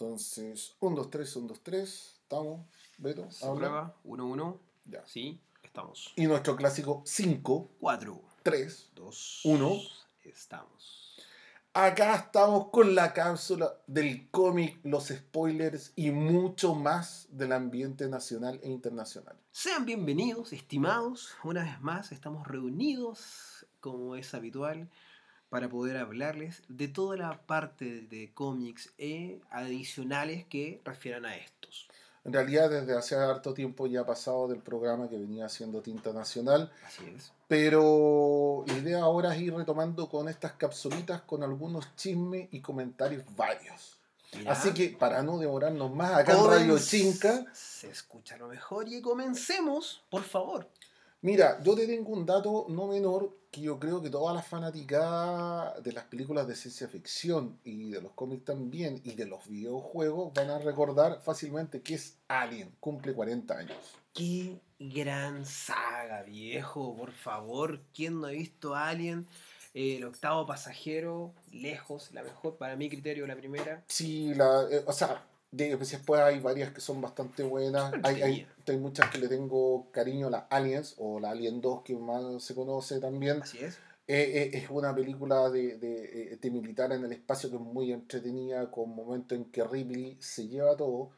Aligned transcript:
Entonces, 0.00 0.76
1, 0.78 0.94
2, 0.94 1.10
3, 1.10 1.36
1, 1.36 1.48
2, 1.48 1.60
3. 1.60 2.14
Estamos. 2.22 2.60
Beto, 2.98 3.28
Se 3.32 3.44
habla. 3.44 3.58
prueba. 3.58 3.96
1, 4.04 4.26
1. 4.26 4.60
Ya. 4.84 5.04
Sí, 5.04 5.40
estamos. 5.64 6.12
Y 6.14 6.28
nuestro 6.28 6.54
clásico 6.54 7.02
5, 7.04 7.70
4, 7.80 8.22
3. 8.44 8.90
2, 8.94 9.40
Uno. 9.46 9.72
Estamos. 10.22 11.16
Acá 11.74 12.14
estamos 12.14 12.68
con 12.70 12.94
la 12.94 13.12
cápsula 13.12 13.76
del 13.88 14.30
cómic, 14.30 14.78
los 14.84 15.08
spoilers 15.08 15.92
y 15.96 16.12
mucho 16.12 16.76
más 16.76 17.26
del 17.30 17.50
ambiente 17.52 18.08
nacional 18.08 18.60
e 18.62 18.68
internacional. 18.70 19.36
Sean 19.50 19.84
bienvenidos, 19.84 20.52
estimados. 20.52 21.34
Una 21.42 21.64
vez 21.64 21.80
más 21.80 22.12
estamos 22.12 22.46
reunidos, 22.46 23.66
como 23.80 24.14
es 24.14 24.32
habitual, 24.32 24.88
para 25.48 25.68
poder 25.68 25.96
hablarles 25.96 26.62
de 26.68 26.88
toda 26.88 27.16
la 27.16 27.40
parte 27.46 28.02
de 28.02 28.30
cómics 28.34 28.92
e 28.98 29.40
adicionales 29.50 30.44
que 30.46 30.80
refieran 30.84 31.26
a 31.26 31.36
estos. 31.36 31.88
En 32.24 32.32
realidad, 32.32 32.68
desde 32.68 32.96
hace 32.96 33.14
harto 33.14 33.54
tiempo 33.54 33.86
ya 33.86 34.00
ha 34.00 34.06
pasado 34.06 34.48
del 34.48 34.58
programa 34.58 35.08
que 35.08 35.16
venía 35.16 35.46
haciendo 35.46 35.80
Tinta 35.80 36.12
Nacional, 36.12 36.70
Así 36.86 37.04
es. 37.16 37.32
pero 37.46 38.64
la 38.66 38.74
idea 38.76 39.00
ahora 39.00 39.34
es 39.34 39.40
ir 39.40 39.54
retomando 39.54 40.08
con 40.10 40.28
estas 40.28 40.52
capsulitas 40.52 41.22
con 41.22 41.42
algunos 41.42 41.94
chismes 41.96 42.48
y 42.50 42.60
comentarios 42.60 43.24
varios. 43.34 43.96
Así 44.46 44.74
que 44.74 44.90
para 44.90 45.22
no 45.22 45.38
demorarnos 45.38 45.94
más 45.94 46.12
acá 46.12 46.36
en 46.36 46.46
Radio 46.46 46.78
Chinca, 46.78 47.46
Se 47.54 47.88
escucha 47.88 48.36
lo 48.36 48.48
mejor 48.48 48.86
y 48.88 49.00
comencemos, 49.00 50.04
por 50.10 50.22
favor. 50.22 50.68
Mira, 51.22 51.62
yo 51.62 51.74
te 51.74 51.86
tengo 51.86 52.12
un 52.12 52.26
dato 52.26 52.66
no 52.68 52.88
menor 52.88 53.37
que 53.50 53.62
yo 53.62 53.78
creo 53.78 54.02
que 54.02 54.10
todas 54.10 54.34
las 54.34 54.46
fanáticas 54.46 55.82
de 55.82 55.92
las 55.92 56.04
películas 56.04 56.46
de 56.46 56.54
ciencia 56.54 56.88
ficción 56.88 57.58
y 57.64 57.90
de 57.90 58.02
los 58.02 58.12
cómics 58.12 58.44
también 58.44 59.00
y 59.04 59.14
de 59.14 59.26
los 59.26 59.48
videojuegos 59.48 60.32
van 60.34 60.50
a 60.50 60.58
recordar 60.58 61.20
fácilmente 61.22 61.80
que 61.80 61.94
es 61.94 62.16
Alien, 62.28 62.74
cumple 62.80 63.14
40 63.14 63.56
años. 63.56 63.76
Qué 64.12 64.58
gran 64.78 65.46
saga, 65.46 66.22
viejo, 66.22 66.94
por 66.96 67.12
favor. 67.12 67.80
¿Quién 67.94 68.20
no 68.20 68.26
ha 68.26 68.30
visto 68.30 68.74
Alien? 68.74 69.26
Eh, 69.74 69.96
el 69.96 70.04
octavo 70.04 70.46
pasajero, 70.46 71.32
lejos, 71.52 72.12
la 72.12 72.22
mejor, 72.22 72.56
para 72.56 72.76
mi 72.76 72.88
criterio, 72.88 73.26
la 73.26 73.36
primera. 73.36 73.84
Sí, 73.86 74.34
la, 74.34 74.66
eh, 74.70 74.82
o 74.86 74.92
sea, 74.92 75.22
de, 75.50 75.76
después 75.76 76.20
hay 76.20 76.40
varias 76.40 76.72
que 76.72 76.80
son 76.80 77.00
bastante 77.00 77.42
buenas. 77.42 77.92
Hay, 78.02 78.22
hay, 78.22 78.46
hay 78.66 78.76
muchas 78.76 79.10
que 79.10 79.18
le 79.18 79.28
tengo 79.28 79.90
cariño, 79.90 80.30
las 80.30 80.44
Aliens 80.50 80.94
o 80.98 81.20
la 81.20 81.30
Alien 81.30 81.60
2 81.60 81.82
que 81.82 81.96
más 81.96 82.42
se 82.42 82.54
conoce 82.54 83.00
también. 83.00 83.42
Así 83.42 83.58
es. 83.58 83.78
Eh, 84.06 84.50
eh, 84.54 84.58
es 84.58 84.70
una 84.70 84.94
película 84.94 85.50
de, 85.50 85.76
de, 85.76 86.32
eh, 86.32 86.38
de 86.40 86.50
militar 86.50 86.92
en 86.92 87.04
el 87.04 87.12
espacio 87.12 87.50
que 87.50 87.56
es 87.56 87.62
muy 87.62 87.92
entretenida, 87.92 88.70
con 88.70 88.94
momentos 88.94 89.36
en 89.36 89.44
que 89.46 89.62
Ripley 89.64 90.16
se 90.18 90.48
lleva 90.48 90.76
todo. 90.76 91.10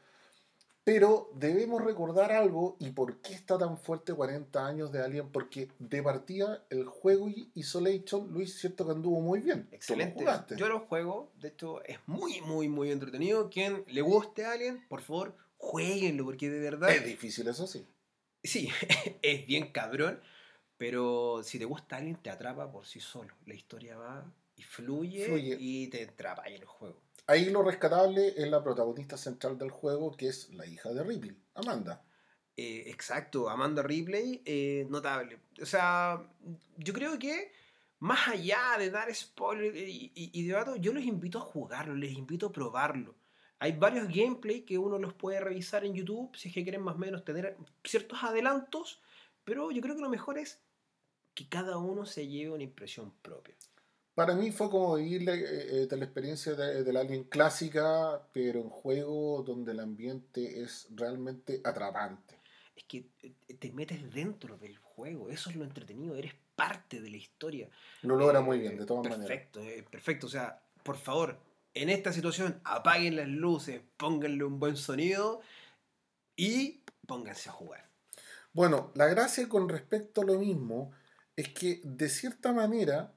Pero 0.83 1.31
debemos 1.35 1.85
recordar 1.85 2.33
algo 2.33 2.77
y 2.81 2.91
por 2.91 3.21
qué 3.21 3.35
está 3.35 3.59
tan 3.59 3.77
fuerte 3.77 4.15
40 4.15 4.67
años 4.67 4.91
de 4.91 5.03
Alien, 5.03 5.31
porque 5.31 5.69
de 5.79 6.03
partida 6.03 6.65
el 6.71 6.87
juego 6.87 7.29
y 7.29 7.51
Isolation, 7.55 8.33
Luis, 8.33 8.59
cierto 8.59 8.87
que 8.87 8.93
anduvo 8.93 9.21
muy 9.21 9.41
bien. 9.41 9.69
Lo 9.71 9.77
Excelente. 9.77 10.25
Yo 10.57 10.69
lo 10.69 10.81
juego, 10.81 11.33
de 11.37 11.49
hecho 11.49 11.85
es 11.85 11.99
muy, 12.07 12.41
muy, 12.41 12.69
muy 12.69 12.91
entretenido. 12.91 13.51
Quien 13.51 13.85
le 13.89 14.01
guste 14.01 14.47
Alien, 14.47 14.87
por 14.89 15.03
favor, 15.03 15.37
jueguenlo, 15.59 16.25
porque 16.25 16.49
de 16.49 16.61
verdad... 16.61 16.91
Es 16.91 17.05
difícil, 17.05 17.47
eso 17.49 17.67
sí. 17.67 17.87
Sí, 18.43 18.71
es 19.23 19.47
bien 19.47 19.73
cabrón, 19.73 20.21
pero 20.79 21.43
si 21.43 21.59
te 21.59 21.67
gusta 21.67 21.97
Alien, 21.97 22.17
te 22.17 22.31
atrapa 22.31 22.73
por 22.73 22.87
sí 22.87 23.01
solo. 23.01 23.35
La 23.45 23.55
historia 23.55 23.99
va 23.99 24.33
y 24.57 24.63
fluye, 24.63 25.27
Fluye. 25.27 25.57
y 25.59 25.89
te 25.89 26.05
atrapa 26.05 26.45
ahí 26.45 26.55
en 26.55 26.63
el 26.63 26.67
juego. 26.67 27.03
Ahí 27.31 27.49
lo 27.49 27.63
rescatable 27.63 28.35
es 28.37 28.51
la 28.51 28.61
protagonista 28.61 29.17
central 29.17 29.57
del 29.57 29.71
juego, 29.71 30.17
que 30.17 30.27
es 30.27 30.53
la 30.53 30.67
hija 30.67 30.93
de 30.93 31.05
Ripley, 31.05 31.41
Amanda. 31.55 32.05
Eh, 32.57 32.87
exacto, 32.89 33.49
Amanda 33.49 33.85
Ripley, 33.85 34.43
eh, 34.45 34.85
notable. 34.91 35.39
O 35.63 35.65
sea, 35.65 36.29
yo 36.77 36.93
creo 36.93 37.21
que 37.21 37.53
más 38.01 38.27
allá 38.27 38.77
de 38.81 38.91
dar 38.91 39.15
spoilers 39.15 39.77
y, 39.77 40.11
y, 40.13 40.41
y 40.41 40.45
yo 40.49 40.93
los 40.93 41.05
invito 41.05 41.39
a 41.39 41.43
jugarlo, 41.43 41.95
les 41.95 42.15
invito 42.15 42.47
a 42.47 42.53
probarlo. 42.53 43.15
Hay 43.61 43.79
varios 43.79 44.09
gameplay 44.09 44.63
que 44.63 44.77
uno 44.77 44.99
los 44.99 45.15
puede 45.15 45.39
revisar 45.39 45.85
en 45.85 45.95
YouTube 45.95 46.37
si 46.37 46.49
es 46.49 46.55
que 46.55 46.65
quieren 46.65 46.83
más 46.83 46.97
o 46.97 46.99
menos 46.99 47.25
tener 47.25 47.57
ciertos 47.85 48.25
adelantos, 48.25 49.01
pero 49.45 49.71
yo 49.71 49.81
creo 49.81 49.95
que 49.95 50.03
lo 50.03 50.11
mejor 50.11 50.37
es 50.37 50.61
que 51.35 51.49
cada 51.49 51.79
uno 51.79 52.07
se 52.07 52.27
lleve 52.27 52.51
una 52.51 52.65
impresión 52.65 53.13
propia. 53.23 53.55
Para 54.21 54.35
mí 54.35 54.51
fue 54.51 54.69
como 54.69 54.97
vivir 54.97 55.23
la, 55.23 55.35
eh, 55.35 55.85
eh, 55.85 55.89
la 55.91 56.05
experiencia 56.05 56.53
de, 56.53 56.85
del 56.85 56.99
Alien 56.99 57.25
clásica, 57.25 58.21
pero 58.35 58.61
en 58.61 58.69
juego 58.69 59.43
donde 59.43 59.73
el 59.73 59.81
ambiente 59.81 60.61
es 60.61 60.89
realmente 60.91 61.63
atrapante. 61.65 62.39
Es 62.77 62.85
que 62.85 63.07
eh, 63.23 63.33
te 63.59 63.73
metes 63.73 64.13
dentro 64.13 64.59
del 64.59 64.77
juego, 64.77 65.31
eso 65.31 65.49
es 65.49 65.57
lo 65.57 65.65
entretenido, 65.65 66.17
eres 66.17 66.35
parte 66.55 67.01
de 67.01 67.09
la 67.09 67.17
historia. 67.17 67.71
Lo 68.03 68.15
logra 68.15 68.41
Eh, 68.41 68.43
muy 68.43 68.59
bien, 68.59 68.77
de 68.77 68.85
todas 68.85 69.05
maneras. 69.05 69.27
Perfecto, 69.27 69.63
perfecto. 69.91 70.27
O 70.27 70.31
sea, 70.31 70.63
por 70.83 70.99
favor, 70.99 71.39
en 71.73 71.89
esta 71.89 72.13
situación 72.13 72.61
apaguen 72.65 73.17
las 73.17 73.29
luces, 73.29 73.81
pónganle 73.97 74.45
un 74.45 74.61
buen 74.61 74.77
sonido 74.77 75.41
y 76.37 76.83
pónganse 77.07 77.49
a 77.49 77.53
jugar. 77.53 77.89
Bueno, 78.53 78.93
la 78.97 79.07
gracia 79.07 79.49
con 79.49 79.67
respecto 79.71 80.21
a 80.21 80.25
lo 80.27 80.39
mismo 80.39 80.93
es 81.37 81.49
que 81.49 81.81
de 81.85 82.11
cierta 82.11 82.53
manera 82.53 83.15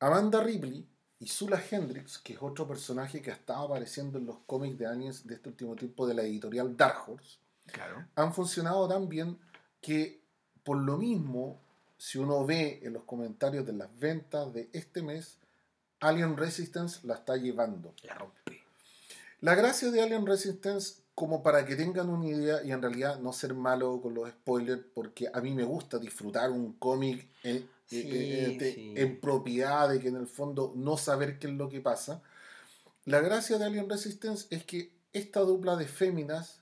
Amanda 0.00 0.42
Ripley 0.42 0.86
y 1.20 1.26
Sula 1.28 1.62
Hendrix, 1.70 2.18
que 2.18 2.34
es 2.34 2.38
otro 2.42 2.66
personaje 2.66 3.22
que 3.22 3.30
ha 3.30 3.34
estado 3.34 3.64
apareciendo 3.64 4.18
en 4.18 4.26
los 4.26 4.38
cómics 4.46 4.78
de 4.78 4.86
Aliens 4.86 5.26
de 5.26 5.34
este 5.34 5.48
último 5.48 5.74
tiempo 5.76 6.06
de 6.06 6.14
la 6.14 6.22
editorial 6.22 6.76
Dark 6.76 7.08
Horse, 7.08 7.38
Claro. 7.66 8.04
han 8.14 8.34
funcionado 8.34 8.86
tan 8.88 9.08
bien 9.08 9.38
que 9.80 10.20
por 10.62 10.76
lo 10.78 10.98
mismo, 10.98 11.60
si 11.96 12.18
uno 12.18 12.44
ve 12.44 12.80
en 12.82 12.92
los 12.92 13.04
comentarios 13.04 13.64
de 13.66 13.72
las 13.72 13.88
ventas 13.98 14.52
de 14.52 14.68
este 14.72 15.02
mes, 15.02 15.38
Alien 16.00 16.36
Resistance 16.36 17.06
la 17.06 17.14
está 17.14 17.36
llevando. 17.36 17.94
La 18.02 18.14
rompe. 18.14 18.62
La 19.40 19.54
gracia 19.54 19.90
de 19.90 20.02
Alien 20.02 20.26
Resistance, 20.26 21.02
como 21.14 21.42
para 21.42 21.64
que 21.64 21.76
tengan 21.76 22.08
una 22.08 22.26
idea 22.26 22.62
y 22.64 22.72
en 22.72 22.82
realidad 22.82 23.18
no 23.20 23.32
ser 23.32 23.54
malo 23.54 24.00
con 24.00 24.14
los 24.14 24.28
spoilers, 24.30 24.82
porque 24.94 25.28
a 25.32 25.40
mí 25.40 25.52
me 25.54 25.64
gusta 25.64 25.98
disfrutar 25.98 26.50
un 26.50 26.72
cómic 26.74 27.26
en, 27.42 27.68
Sí, 27.86 28.02
eh, 28.10 28.56
de- 28.58 28.72
sí. 28.74 28.94
en 28.96 29.20
propiedad, 29.20 29.88
de 29.88 30.00
que 30.00 30.08
en 30.08 30.16
el 30.16 30.26
fondo 30.26 30.72
no 30.74 30.96
saber 30.96 31.38
qué 31.38 31.48
es 31.48 31.52
lo 31.54 31.68
que 31.68 31.80
pasa. 31.80 32.22
La 33.04 33.20
gracia 33.20 33.58
de 33.58 33.64
Alien 33.66 33.88
Resistance 33.88 34.46
es 34.50 34.64
que 34.64 34.90
esta 35.12 35.40
dupla 35.40 35.76
de 35.76 35.86
féminas 35.86 36.60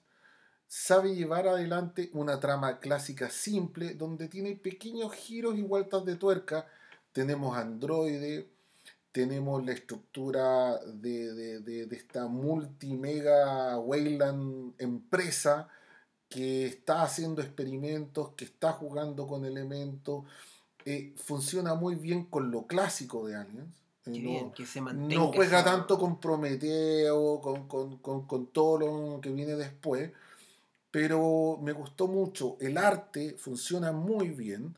sabe 0.66 1.14
llevar 1.14 1.46
adelante 1.46 2.10
una 2.14 2.40
trama 2.40 2.80
clásica 2.80 3.30
simple 3.30 3.94
donde 3.94 4.28
tiene 4.28 4.56
pequeños 4.56 5.12
giros 5.14 5.56
y 5.56 5.62
vueltas 5.62 6.04
de 6.04 6.16
tuerca. 6.16 6.66
Tenemos 7.12 7.56
androide, 7.56 8.48
tenemos 9.12 9.64
la 9.64 9.72
estructura 9.72 10.78
de, 10.86 11.32
de, 11.34 11.60
de- 11.60 11.86
de 11.86 11.96
esta 11.96 12.26
multimega 12.26 13.78
Weyland 13.78 14.74
empresa 14.78 15.68
que 16.28 16.64
está 16.66 17.02
haciendo 17.02 17.42
experimentos, 17.42 18.30
que 18.34 18.46
está 18.46 18.72
jugando 18.72 19.26
con 19.26 19.44
elementos, 19.44 20.24
eh, 20.84 21.12
funciona 21.16 21.74
muy 21.74 21.94
bien 21.94 22.24
con 22.24 22.50
lo 22.50 22.66
clásico 22.66 23.26
de 23.26 23.36
Aliens. 23.36 23.68
Eh, 24.06 24.10
no- 24.10 24.14
bien, 24.14 24.52
que 24.52 24.66
se 24.66 24.80
no 24.80 25.32
juega 25.32 25.62
tanto 25.64 25.98
con 25.98 26.18
Prometeo, 26.18 27.40
con, 27.40 27.68
con, 27.68 27.98
con, 27.98 28.26
con 28.26 28.46
todo 28.48 28.78
lo 28.78 29.20
que 29.20 29.30
viene 29.30 29.54
después, 29.54 30.10
pero 30.90 31.58
me 31.62 31.72
gustó 31.72 32.08
mucho. 32.08 32.56
El 32.60 32.78
arte 32.78 33.34
funciona 33.38 33.92
muy 33.92 34.30
bien. 34.30 34.76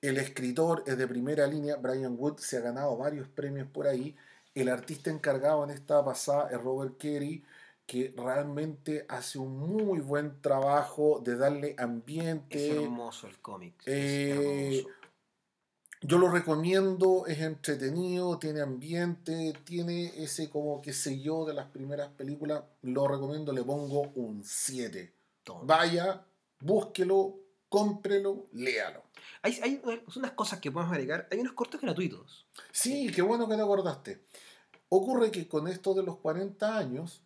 El 0.00 0.18
escritor 0.18 0.84
es 0.86 0.98
de 0.98 1.06
primera 1.06 1.46
línea, 1.46 1.76
Brian 1.76 2.16
Wood, 2.18 2.38
se 2.38 2.56
ha 2.58 2.60
ganado 2.60 2.96
varios 2.96 3.28
premios 3.28 3.68
por 3.68 3.86
ahí. 3.86 4.16
El 4.54 4.68
artista 4.68 5.10
encargado 5.10 5.64
en 5.64 5.70
esta 5.70 6.04
pasada 6.04 6.48
es 6.50 6.60
Robert 6.60 6.96
Kerry, 6.98 7.44
que 7.86 8.12
realmente 8.16 9.06
hace 9.08 9.38
un 9.38 9.56
muy 9.58 10.00
buen 10.00 10.40
trabajo 10.40 11.20
de 11.24 11.36
darle 11.36 11.70
Es 11.70 11.78
ambiente. 11.78 12.82
hermoso 12.82 13.26
el 13.28 13.38
cómic. 13.38 13.74
Eh, 13.86 14.68
es 14.70 14.78
hermoso. 14.78 14.95
Yo 16.02 16.18
lo 16.18 16.30
recomiendo, 16.30 17.26
es 17.26 17.40
entretenido, 17.40 18.38
tiene 18.38 18.60
ambiente, 18.60 19.54
tiene 19.64 20.12
ese 20.22 20.50
como 20.50 20.82
que 20.82 20.92
sé 20.92 21.20
yo 21.20 21.46
de 21.46 21.54
las 21.54 21.66
primeras 21.66 22.08
películas. 22.08 22.62
Lo 22.82 23.08
recomiendo, 23.08 23.52
le 23.52 23.62
pongo 23.62 24.12
un 24.14 24.44
7. 24.44 25.12
Toma. 25.42 25.60
Vaya, 25.64 26.24
búsquelo, 26.60 27.36
cómprelo, 27.68 28.48
léalo. 28.52 29.04
Hay, 29.42 29.58
hay 29.62 29.80
unas 30.16 30.32
cosas 30.32 30.60
que 30.60 30.70
podemos 30.70 30.92
agregar. 30.92 31.28
Hay 31.30 31.38
unos 31.38 31.54
cortos 31.54 31.80
gratuitos. 31.80 32.46
Sí, 32.72 33.10
qué 33.14 33.22
bueno 33.22 33.48
que 33.48 33.56
te 33.56 33.62
acordaste. 33.62 34.20
Ocurre 34.88 35.30
que 35.30 35.48
con 35.48 35.66
esto 35.66 35.94
de 35.94 36.02
los 36.02 36.18
40 36.18 36.76
años, 36.76 37.22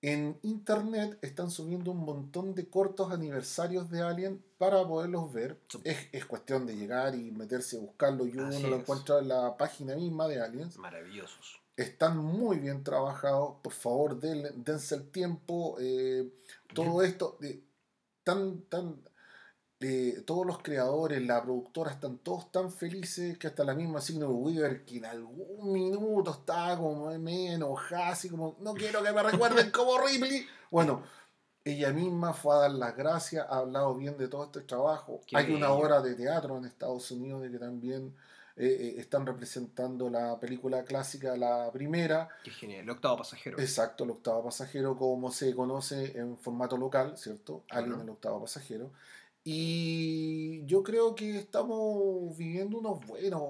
en 0.00 0.38
internet 0.42 1.18
están 1.22 1.50
subiendo 1.50 1.90
un 1.90 2.04
montón 2.04 2.54
de 2.54 2.68
cortos 2.68 3.10
aniversarios 3.12 3.90
de 3.90 4.00
Alien 4.02 4.42
para 4.58 4.86
poderlos 4.86 5.32
ver. 5.32 5.60
Es, 5.84 5.96
es 6.12 6.24
cuestión 6.26 6.66
de 6.66 6.76
llegar 6.76 7.14
y 7.14 7.30
meterse 7.32 7.76
a 7.76 7.80
buscarlo 7.80 8.26
y 8.26 8.32
uno 8.32 8.46
Así 8.48 8.62
lo 8.62 8.76
es. 8.76 8.80
encuentra 8.82 9.18
en 9.18 9.28
la 9.28 9.56
página 9.56 9.96
misma 9.96 10.28
de 10.28 10.40
Aliens. 10.40 10.76
Maravillosos. 10.78 11.60
están 11.76 12.16
muy 12.18 12.58
bien 12.58 12.82
trabajados. 12.84 13.56
Por 13.62 13.72
favor, 13.72 14.18
den, 14.20 14.62
dense 14.64 14.94
el 14.94 15.10
tiempo. 15.10 15.76
eh, 15.80 16.28
todo 16.74 17.02
esto, 17.02 17.38
eh, 17.42 17.62
tan, 18.22 18.62
tan, 18.62 19.00
eh, 19.80 20.22
todos 20.26 20.44
los 20.44 20.58
creadores, 20.58 21.22
la 21.22 21.42
productora, 21.42 21.92
están 21.92 22.18
todos 22.18 22.50
tan 22.50 22.72
felices 22.72 23.38
que 23.38 23.46
hasta 23.46 23.62
la 23.64 23.74
misma 23.74 24.00
Signo 24.00 24.28
Weaver, 24.30 24.84
que 24.84 24.96
en 24.98 25.04
algún 25.04 25.72
minuto 25.72 26.32
estaba 26.32 26.76
como 26.76 27.16
medio 27.18 27.52
enojada, 27.52 28.08
así 28.10 28.28
como, 28.28 28.56
no 28.60 28.74
quiero 28.74 29.02
que 29.02 29.12
me 29.12 29.22
recuerden 29.22 29.70
como 29.70 29.98
Ripley. 30.04 30.44
Bueno, 30.70 31.02
ella 31.64 31.92
misma 31.92 32.32
fue 32.32 32.56
a 32.56 32.58
dar 32.60 32.70
las 32.72 32.96
gracias, 32.96 33.46
ha 33.48 33.58
hablado 33.58 33.94
bien 33.94 34.16
de 34.18 34.26
todo 34.28 34.44
este 34.44 34.62
trabajo. 34.62 35.20
Qué 35.26 35.36
Hay 35.36 35.52
una 35.52 35.70
obra 35.70 36.00
de 36.00 36.14
teatro 36.14 36.56
en 36.56 36.64
Estados 36.64 37.10
Unidos 37.10 37.42
de 37.42 37.50
que 37.50 37.58
también 37.58 38.16
eh, 38.56 38.66
eh, 38.66 38.94
están 38.98 39.26
representando 39.26 40.10
la 40.10 40.40
película 40.40 40.82
clásica, 40.82 41.36
la 41.36 41.70
primera. 41.70 42.28
Qué 42.42 42.50
genial. 42.50 42.80
El 42.82 42.90
octavo 42.90 43.18
pasajero. 43.18 43.60
Exacto, 43.60 44.02
el 44.02 44.10
octavo 44.10 44.44
pasajero, 44.44 44.96
como 44.96 45.30
se 45.30 45.54
conoce 45.54 46.18
en 46.18 46.36
formato 46.38 46.76
local, 46.76 47.16
¿cierto? 47.16 47.62
Alien, 47.70 47.90
Claro. 47.90 48.02
el 48.02 48.10
octavo 48.10 48.40
pasajero. 48.40 48.90
Y 49.50 50.62
yo 50.66 50.82
creo 50.82 51.14
que 51.14 51.38
estamos 51.38 52.36
viviendo 52.36 52.76
unos 52.78 53.00
buenos 53.06 53.42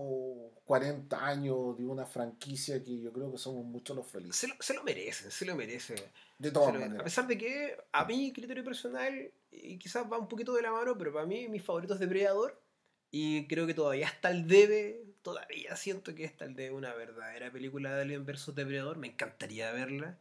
40 0.65 1.27
años 1.27 1.77
de 1.77 1.85
una 1.85 2.07
franquicia 2.07 2.81
que 2.85 3.01
yo 3.01 3.13
creo 3.13 3.33
que 3.33 3.39
somos 3.39 3.65
muchos 3.65 3.97
los 3.97 4.07
felices. 4.07 4.37
Se 4.37 4.47
lo, 4.47 4.55
se 4.61 4.75
lo 4.75 4.85
merecen, 4.85 5.31
se 5.33 5.45
lo 5.45 5.57
merece. 5.57 5.97
De 6.39 6.53
todas 6.53 6.73
lo- 6.73 6.79
a 6.79 6.83
maneras. 6.83 7.03
pesar 7.03 7.27
de 7.27 7.37
que 7.37 7.77
a 7.91 8.05
mi 8.05 8.33
criterio 8.33 8.63
personal, 8.63 9.33
y 9.51 9.77
quizás 9.79 10.07
va 10.11 10.19
un 10.19 10.29
poquito 10.29 10.55
de 10.55 10.63
la 10.63 10.71
mano, 10.71 10.97
pero 10.97 11.13
para 11.13 11.27
mí 11.27 11.49
mi 11.49 11.59
favorito 11.59 11.95
es 11.95 12.01
Depredador. 12.01 12.63
Y 13.11 13.49
creo 13.49 13.67
que 13.67 13.75
todavía 13.75 14.07
está 14.07 14.31
el 14.31 14.47
debe, 14.47 15.03
todavía 15.23 15.75
siento 15.75 16.15
que 16.15 16.25
está 16.25 16.45
el 16.45 16.55
debe 16.55 16.77
una 16.77 16.95
verdadera 16.95 17.51
película 17.51 17.93
de 17.97 18.03
Alien 18.03 18.25
vs 18.25 18.55
Depredador. 18.55 18.99
Me 18.99 19.09
encantaría 19.09 19.73
verla. 19.73 20.17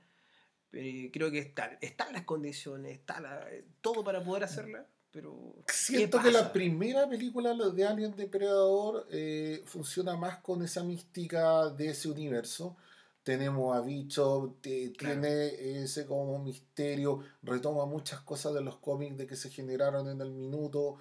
Pero 0.71 1.11
creo 1.13 1.29
que 1.29 1.37
está, 1.39 1.77
están 1.81 2.13
las 2.13 2.23
condiciones, 2.23 2.93
está 2.93 3.19
la- 3.21 3.47
todo 3.81 4.03
para 4.03 4.23
poder 4.23 4.43
hacerla. 4.43 4.87
Pero 5.11 5.53
Siento 5.67 6.17
¿qué 6.19 6.25
que 6.25 6.31
la 6.31 6.51
primera 6.53 7.07
película 7.09 7.53
de 7.53 7.85
Alien 7.85 8.15
Depredador 8.15 9.07
eh, 9.09 9.63
funciona 9.65 10.15
más 10.15 10.37
con 10.39 10.61
esa 10.63 10.83
mística 10.83 11.69
de 11.69 11.89
ese 11.89 12.09
universo. 12.09 12.75
Tenemos 13.23 13.75
a 13.75 13.81
Bicho, 13.81 14.57
te- 14.61 14.91
Claro. 14.93 15.21
tiene 15.21 15.81
ese 15.83 16.05
como 16.05 16.39
misterio, 16.39 17.21
retoma 17.41 17.85
muchas 17.85 18.21
cosas 18.21 18.53
de 18.53 18.61
los 18.61 18.77
cómics 18.77 19.17
de 19.17 19.27
que 19.27 19.35
se 19.35 19.49
generaron 19.49 20.07
en 20.09 20.21
el 20.21 20.31
minuto. 20.31 20.97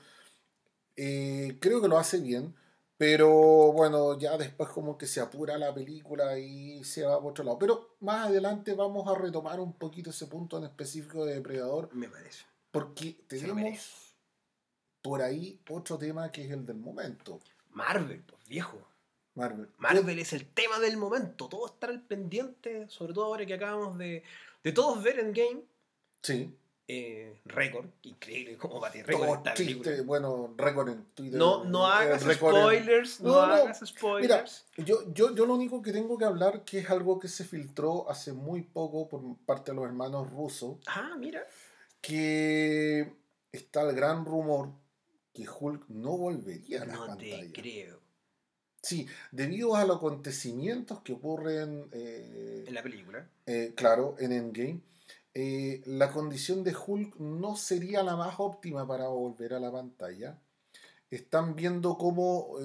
Eh, 0.97 1.59
creo 1.61 1.81
que 1.83 1.89
lo 1.89 1.99
hace 1.99 2.19
bien, 2.19 2.55
pero 2.97 3.73
bueno, 3.73 4.19
ya 4.19 4.39
después 4.39 4.71
como 4.71 4.97
que 4.97 5.07
se 5.07 5.21
apura 5.21 5.59
la 5.59 5.75
película 5.75 6.39
y 6.39 6.83
se 6.85 7.05
va 7.05 7.21
por 7.21 7.33
otro 7.33 7.45
lado. 7.45 7.59
Pero 7.59 7.97
más 8.01 8.27
adelante 8.29 8.73
vamos 8.75 9.07
a 9.09 9.19
retomar 9.19 9.61
un 9.61 9.75
poquito 9.75 10.11
ese 10.11 10.27
punto 10.27 10.57
en 10.59 10.65
específico 10.65 11.25
de 11.27 11.35
Depredador, 11.35 11.95
me 11.95 12.09
parece. 12.09 12.45
Porque 12.81 13.17
tenemos 13.29 14.15
por 15.03 15.23
ahí 15.23 15.61
otro 15.71 15.97
tema 15.99 16.31
que 16.33 16.45
es 16.45 16.51
el 16.51 16.67
del 16.67 16.77
momento. 16.79 17.41
Marvel, 17.71 18.23
pues 18.27 18.47
viejo. 18.49 18.79
Marvel. 19.35 19.69
Marvel 19.79 20.19
es 20.19 20.33
el 20.33 20.47
tema 20.47 20.79
del 20.79 20.97
momento. 20.97 21.49
Todos 21.49 21.73
están 21.73 21.91
al 21.91 22.01
pendiente, 22.03 22.89
sobre 22.89 23.13
todo 23.13 23.27
ahora 23.27 23.45
que 23.47 23.55
acabamos 23.55 23.99
de, 23.99 24.23
de 24.65 24.73
todos 24.73 25.03
ver 25.03 25.19
en 25.21 25.33
Game. 25.33 25.63
Sí. 26.23 26.57
Eh, 26.89 27.41
récord, 27.47 27.87
increíble 28.03 28.57
cómo 28.57 28.79
bate 28.79 29.03
récord 29.03 29.27
Todo 29.27 29.35
esta 29.39 29.55
película. 29.55 29.91
bueno, 30.05 30.55
récord 30.57 30.89
en 30.89 31.05
Twitter. 31.17 31.37
No, 31.37 31.65
no 31.65 31.85
eh, 31.89 31.93
hagas 31.93 32.23
en- 32.23 32.35
spoilers, 32.35 33.21
no, 33.21 33.29
No, 33.33 33.47
no. 33.49 33.53
hagas 33.55 33.81
spoilers. 33.85 34.67
Yo, 34.77 35.03
yo, 35.13 35.35
yo 35.35 35.47
lo 35.47 35.55
único 35.55 35.83
que 35.83 35.91
tengo 35.93 36.17
que 36.17 36.25
hablar, 36.25 36.63
que 36.65 36.79
es 36.79 36.89
algo 36.89 37.19
que 37.19 37.27
se 37.27 37.45
filtró 37.45 38.09
hace 38.09 38.33
muy 38.33 38.63
poco 38.63 39.09
por 39.09 39.21
parte 39.45 39.73
de 39.73 39.77
los 39.77 39.85
hermanos 39.85 40.31
rusos, 40.31 40.77
Ah, 40.87 41.17
mira. 41.19 41.45
Que 42.07 43.13
está 43.53 43.83
el 43.89 43.97
gran 43.97 44.25
rumor 44.25 44.71
que 45.33 45.47
Hulk 45.49 45.89
no 45.89 46.17
volvería 46.17 46.83
a 46.83 46.87
la 46.87 46.95
No 46.95 47.07
pantalla. 47.07 47.41
te 47.41 47.53
creo. 47.53 48.01
Sí, 48.83 49.07
debido 49.33 49.75
a 49.75 49.85
los 49.85 49.97
acontecimientos 49.97 51.01
que 51.01 51.13
ocurren, 51.15 51.89
eh, 51.93 52.65
En 52.69 52.75
la 52.75 52.83
película. 52.83 53.29
eh, 53.47 53.73
claro, 53.77 54.15
en 54.21 54.31
Endgame, 54.33 54.81
eh, 55.35 55.83
la 55.87 56.13
condición 56.13 56.63
de 56.63 56.75
Hulk 56.77 57.17
no 57.17 57.57
sería 57.57 58.03
la 58.05 58.15
más 58.17 58.37
óptima 58.39 58.87
para 58.87 59.09
volver 59.09 59.55
a 59.55 59.61
la 59.61 59.73
pantalla. 59.73 60.39
Están 61.11 61.57
viendo 61.57 61.99
cómo, 61.99 62.57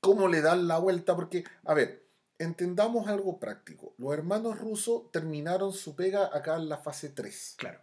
cómo 0.00 0.28
le 0.28 0.40
dan 0.40 0.68
la 0.68 0.78
vuelta, 0.78 1.16
porque, 1.16 1.42
a 1.64 1.74
ver, 1.74 2.05
entendamos 2.38 3.08
algo 3.08 3.38
práctico. 3.38 3.94
Los 3.98 4.12
hermanos 4.12 4.58
rusos 4.58 5.10
terminaron 5.10 5.72
su 5.72 5.94
pega 5.94 6.30
acá 6.32 6.56
en 6.56 6.68
la 6.68 6.78
fase 6.78 7.08
3. 7.08 7.54
Claro. 7.58 7.80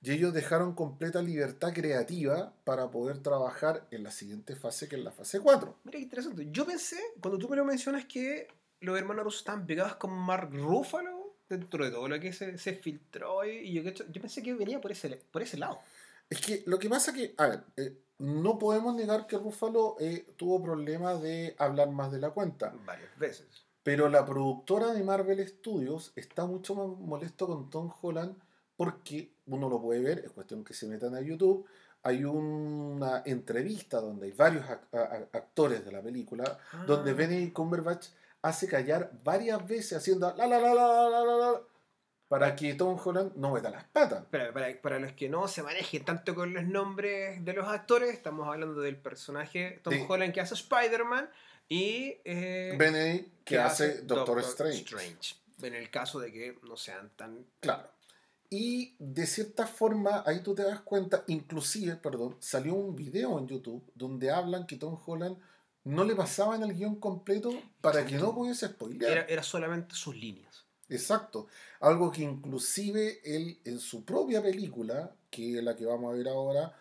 Y 0.00 0.12
ellos 0.12 0.32
dejaron 0.32 0.74
completa 0.74 1.20
libertad 1.20 1.72
creativa 1.72 2.54
para 2.64 2.90
poder 2.90 3.18
trabajar 3.18 3.86
en 3.90 4.04
la 4.04 4.12
siguiente 4.12 4.54
fase, 4.54 4.88
que 4.88 4.96
es 4.96 5.02
la 5.02 5.10
fase 5.10 5.40
4. 5.40 5.78
Mira 5.84 5.98
qué 5.98 6.04
interesante. 6.04 6.48
Yo 6.52 6.64
pensé, 6.64 6.98
cuando 7.20 7.38
tú 7.38 7.48
me 7.48 7.56
lo 7.56 7.64
mencionas, 7.64 8.04
que 8.04 8.46
los 8.80 8.96
hermanos 8.96 9.24
rusos 9.24 9.40
estaban 9.40 9.66
pegados 9.66 9.96
con 9.96 10.12
Mark 10.12 10.50
Ruffalo 10.52 11.34
dentro 11.48 11.84
de 11.84 11.90
todo 11.90 12.06
lo 12.08 12.20
que 12.20 12.32
se, 12.32 12.58
se 12.58 12.74
filtró. 12.74 13.44
Y 13.44 13.72
yo, 13.72 13.82
yo 13.82 14.20
pensé 14.20 14.42
que 14.42 14.54
venía 14.54 14.80
por 14.80 14.92
ese, 14.92 15.08
por 15.32 15.42
ese 15.42 15.58
lado. 15.58 15.80
Es 16.30 16.40
que 16.40 16.62
lo 16.66 16.78
que 16.78 16.88
pasa 16.88 17.12
que, 17.12 17.34
a 17.36 17.46
ver, 17.48 17.64
eh, 17.76 17.96
no 18.18 18.58
podemos 18.58 18.94
negar 18.94 19.26
que 19.26 19.38
Rúfalo 19.38 19.96
eh, 20.00 20.26
tuvo 20.36 20.62
problemas 20.62 21.22
de 21.22 21.54
hablar 21.58 21.90
más 21.90 22.10
de 22.10 22.18
la 22.18 22.30
cuenta. 22.30 22.74
Varias 22.84 23.16
veces. 23.18 23.46
Pero 23.82 24.08
la 24.08 24.24
productora 24.26 24.92
de 24.92 25.02
Marvel 25.02 25.46
Studios 25.46 26.12
está 26.16 26.44
mucho 26.44 26.74
más 26.74 26.88
molesto 26.98 27.46
con 27.46 27.70
Tom 27.70 27.92
Holland 28.02 28.36
porque 28.76 29.32
uno 29.46 29.68
lo 29.68 29.80
puede 29.80 30.00
ver, 30.00 30.20
es 30.20 30.30
cuestión 30.30 30.64
que 30.64 30.74
se 30.74 30.86
metan 30.86 31.14
a 31.14 31.20
YouTube. 31.20 31.66
Hay 32.02 32.24
una 32.24 33.22
entrevista 33.24 34.00
donde 34.00 34.26
hay 34.26 34.32
varios 34.32 34.64
actores 35.32 35.84
de 35.84 35.90
la 35.90 36.00
película, 36.00 36.58
ah. 36.72 36.84
donde 36.86 37.12
Benedict 37.12 37.52
Cumberbatch 37.52 38.08
hace 38.42 38.68
callar 38.68 39.10
varias 39.24 39.66
veces 39.66 39.98
haciendo 39.98 40.32
la 40.36 40.46
la 40.46 40.60
la 40.60 40.74
la 40.74 41.08
la 41.10 41.24
la 41.24 41.36
la 41.36 41.60
para 42.28 42.54
que 42.54 42.74
Tom 42.74 42.98
Holland 43.02 43.32
no 43.36 43.52
meta 43.52 43.70
las 43.70 43.84
patas. 43.84 44.24
Para, 44.26 44.52
para, 44.52 44.80
para 44.80 44.98
los 44.98 45.12
que 45.12 45.28
no 45.28 45.48
se 45.48 45.62
manejen 45.62 46.04
tanto 46.04 46.34
con 46.34 46.52
los 46.52 46.64
nombres 46.64 47.44
de 47.44 47.52
los 47.54 47.66
actores, 47.66 48.10
estamos 48.12 48.46
hablando 48.46 48.80
del 48.80 48.96
personaje 48.96 49.80
Tom 49.82 49.94
De- 49.94 50.06
Holland 50.06 50.32
que 50.34 50.40
hace 50.40 50.54
Spider-Man 50.54 51.30
y 51.68 52.16
eh, 52.24 52.74
Benedict 52.78 53.44
que, 53.44 53.58
hace 53.58 54.02
Doctor, 54.02 54.40
Strange. 54.40 54.78
Strange. 54.78 55.36
En 55.62 55.74
el 55.74 55.90
caso 55.90 56.20
de 56.20 56.32
que 56.32 56.58
no 56.62 56.76
sean 56.76 57.10
tan... 57.16 57.46
Claro. 57.60 57.90
Y 58.50 58.94
de 58.98 59.26
cierta 59.26 59.66
forma, 59.66 60.22
ahí 60.24 60.42
tú 60.42 60.54
te 60.54 60.62
das 60.62 60.80
cuenta, 60.80 61.24
inclusive, 61.26 61.96
perdón, 61.96 62.36
salió 62.40 62.74
un 62.74 62.94
video 62.96 63.38
en 63.38 63.46
YouTube 63.48 63.90
donde 63.94 64.30
hablan 64.30 64.66
que 64.66 64.76
Tom 64.76 64.98
Holland 65.04 65.36
no 65.84 66.04
le 66.04 66.14
pasaban 66.14 66.62
el 66.62 66.74
guion 66.74 66.96
completo 67.00 67.50
para 67.80 68.06
que 68.06 68.16
no 68.16 68.34
pudiese 68.34 68.68
spoilear. 68.68 69.12
Era, 69.12 69.22
era 69.24 69.42
solamente 69.42 69.94
sus 69.94 70.14
líneas. 70.16 70.64
Exacto. 70.88 71.46
Algo 71.80 72.10
que 72.10 72.22
inclusive 72.22 73.20
él 73.24 73.58
en 73.64 73.78
su 73.78 74.04
propia 74.04 74.42
película, 74.42 75.14
que 75.30 75.58
es 75.58 75.64
la 75.64 75.76
que 75.76 75.84
vamos 75.86 76.12
a 76.12 76.16
ver 76.16 76.28
ahora, 76.28 76.76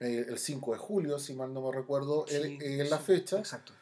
eh, 0.00 0.26
el 0.28 0.38
5 0.38 0.72
de 0.72 0.78
julio, 0.78 1.18
si 1.18 1.34
mal 1.34 1.52
no 1.54 1.62
me 1.62 1.72
recuerdo, 1.76 2.26
Sí, 2.26 2.36
él- 2.36 2.58
eh, 2.60 2.80
en 2.80 2.90
la 2.90 2.98
sí, 2.98 3.04
fecha, 3.04 3.38
Exacto. 3.38 3.72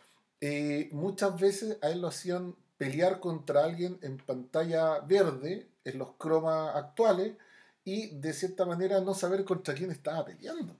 eh, 0.41 0.89
muchas 0.93 1.41
veces 1.41 1.79
a 1.83 1.91
él 1.91 2.01
lo 2.01 2.09
hacían 2.09 2.55
pelear 2.79 3.21
contra 3.21 3.65
alguien 3.65 3.99
en 4.03 4.19
pantalla 4.19 5.01
verde, 5.01 5.69
en 5.85 5.99
los 5.99 6.15
cromas 6.19 6.75
actuales, 6.77 7.37
y 7.85 8.09
de 8.17 8.33
cierta 8.33 8.65
manera 8.67 9.01
no 9.01 9.15
saber 9.15 9.45
contra 9.45 9.75
quién 9.75 9.91
estaba 9.91 10.25
peleando. 10.25 10.77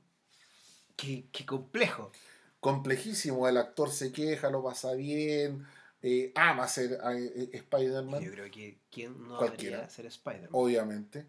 Qué, 0.97 1.27
qué 1.33 1.45
complejo. 1.47 2.13
Complejísimo, 2.61 3.49
el 3.49 3.57
actor 3.57 3.91
se 3.91 4.13
queja, 4.13 4.51
lo 4.51 4.63
pasa 4.63 4.93
bien, 4.93 5.67
eh, 6.03 6.33
ama 6.35 6.67
ser 6.69 6.93
eh, 6.93 6.99
eh, 7.37 7.51
Spider-Man. 7.53 8.23
Yo 8.23 8.33
creo 8.33 8.51
que 8.51 8.79
quién 8.91 9.23
no 9.29 9.39
Cualquiera. 9.39 9.77
debería 9.79 9.91
ser 9.91 10.07
Spider-Man. 10.07 10.51
obviamente. 10.53 11.27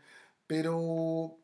Pero 0.48 1.38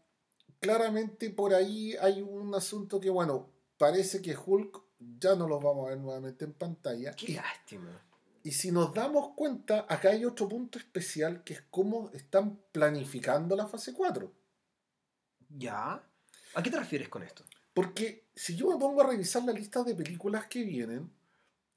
claramente 0.59 1.29
por 1.29 1.53
ahí 1.53 1.95
hay 2.01 2.21
un 2.21 2.53
asunto 2.55 2.99
que, 2.99 3.09
bueno, 3.09 3.49
parece 3.77 4.21
que 4.21 4.35
Hulk 4.35 4.81
ya 5.19 5.35
no 5.35 5.47
lo 5.47 5.59
vamos 5.59 5.87
a 5.87 5.89
ver 5.91 5.99
nuevamente 5.99 6.45
en 6.45 6.53
pantalla. 6.53 7.13
Qué 7.13 7.31
Y, 7.31 7.35
lástima. 7.35 8.01
y 8.43 8.51
si 8.51 8.71
nos 8.71 8.93
damos 8.93 9.33
cuenta, 9.35 9.85
acá 9.87 10.09
hay 10.09 10.25
otro 10.25 10.49
punto 10.49 10.77
especial 10.77 11.43
que 11.43 11.53
es 11.53 11.61
cómo 11.69 12.09
están 12.13 12.59
planificando 12.71 13.55
la 13.55 13.67
fase 13.67 13.93
4. 13.93 14.31
¿Ya? 15.57 16.03
¿A 16.55 16.63
qué 16.63 16.69
te 16.69 16.79
refieres 16.79 17.09
con 17.09 17.23
esto? 17.23 17.43
Porque 17.73 18.25
si 18.35 18.55
yo 18.55 18.69
me 18.69 18.77
pongo 18.77 19.01
a 19.01 19.07
revisar 19.07 19.43
la 19.43 19.53
lista 19.53 19.83
de 19.83 19.95
películas 19.95 20.47
que 20.47 20.63
vienen, 20.63 21.09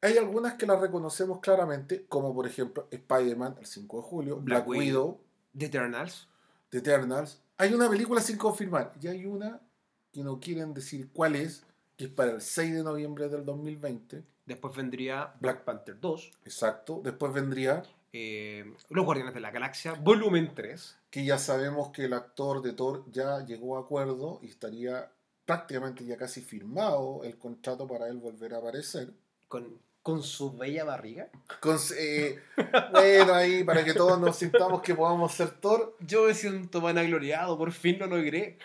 hay 0.02 0.18
algunas 0.18 0.54
que 0.54 0.66
las 0.66 0.80
reconocemos 0.80 1.38
claramente, 1.40 2.06
como 2.08 2.34
por 2.34 2.46
ejemplo 2.46 2.88
Spider-Man 2.90 3.56
el 3.60 3.66
5 3.66 3.96
de 3.96 4.02
julio, 4.02 4.36
Black, 4.36 4.66
Black 4.66 4.68
Widow, 4.68 5.06
Widow. 5.06 5.20
The 5.56 5.66
Eternals. 5.66 6.28
The 6.70 6.78
Eternals. 6.78 7.40
Hay 7.56 7.72
una 7.72 7.88
película 7.88 8.20
sin 8.20 8.36
confirmar 8.36 8.92
y 9.00 9.06
hay 9.06 9.26
una 9.26 9.60
que 10.10 10.24
no 10.24 10.40
quieren 10.40 10.74
decir 10.74 11.10
cuál 11.12 11.36
es, 11.36 11.64
que 11.96 12.06
es 12.06 12.10
para 12.10 12.32
el 12.32 12.40
6 12.40 12.74
de 12.74 12.82
noviembre 12.82 13.28
del 13.28 13.44
2020. 13.44 14.24
Después 14.44 14.74
vendría 14.74 15.34
Black 15.40 15.62
Panther 15.62 15.98
2. 16.00 16.32
Exacto. 16.44 17.00
Después 17.04 17.32
vendría 17.32 17.84
eh, 18.12 18.74
Los 18.90 19.04
Guardianes 19.04 19.34
de 19.34 19.40
la 19.40 19.52
Galaxia, 19.52 19.94
volumen 19.94 20.52
3. 20.54 20.98
Que 21.10 21.24
ya 21.24 21.38
sabemos 21.38 21.90
que 21.90 22.06
el 22.06 22.12
actor 22.12 22.60
de 22.60 22.72
Thor 22.72 23.04
ya 23.10 23.44
llegó 23.46 23.76
a 23.76 23.82
acuerdo 23.82 24.40
y 24.42 24.48
estaría 24.48 25.12
prácticamente 25.46 26.04
ya 26.04 26.16
casi 26.16 26.40
firmado 26.40 27.22
el 27.22 27.38
contrato 27.38 27.86
para 27.86 28.08
él 28.08 28.18
volver 28.18 28.54
a 28.54 28.58
aparecer. 28.58 29.12
Con, 29.48 29.78
con 30.02 30.22
su 30.22 30.56
bella 30.56 30.84
barriga. 30.84 31.28
Con, 31.60 31.78
eh, 31.96 32.40
bueno, 32.90 33.34
ahí 33.34 33.62
para 33.62 33.84
que 33.84 33.94
todos 33.94 34.18
nos 34.18 34.36
sintamos 34.36 34.82
que 34.82 34.94
podamos 34.94 35.32
ser 35.32 35.50
Thor. 35.50 35.96
Yo 36.00 36.24
me 36.24 36.34
siento 36.34 36.80
vanagloriado, 36.80 37.56
por 37.56 37.72
fin 37.72 37.98
lo 37.98 38.06
logré. 38.06 38.58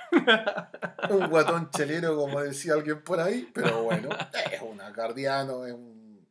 un 1.10 1.29
guatón 1.29 1.70
chelero, 1.70 2.15
como 2.15 2.41
decía 2.41 2.74
alguien 2.74 3.03
por 3.03 3.20
ahí, 3.20 3.50
pero 3.53 3.84
bueno, 3.84 4.10
es 4.51 4.62
un 4.62 4.82
acardiano, 4.82 5.65
es 5.65 5.74
un. 5.74 6.27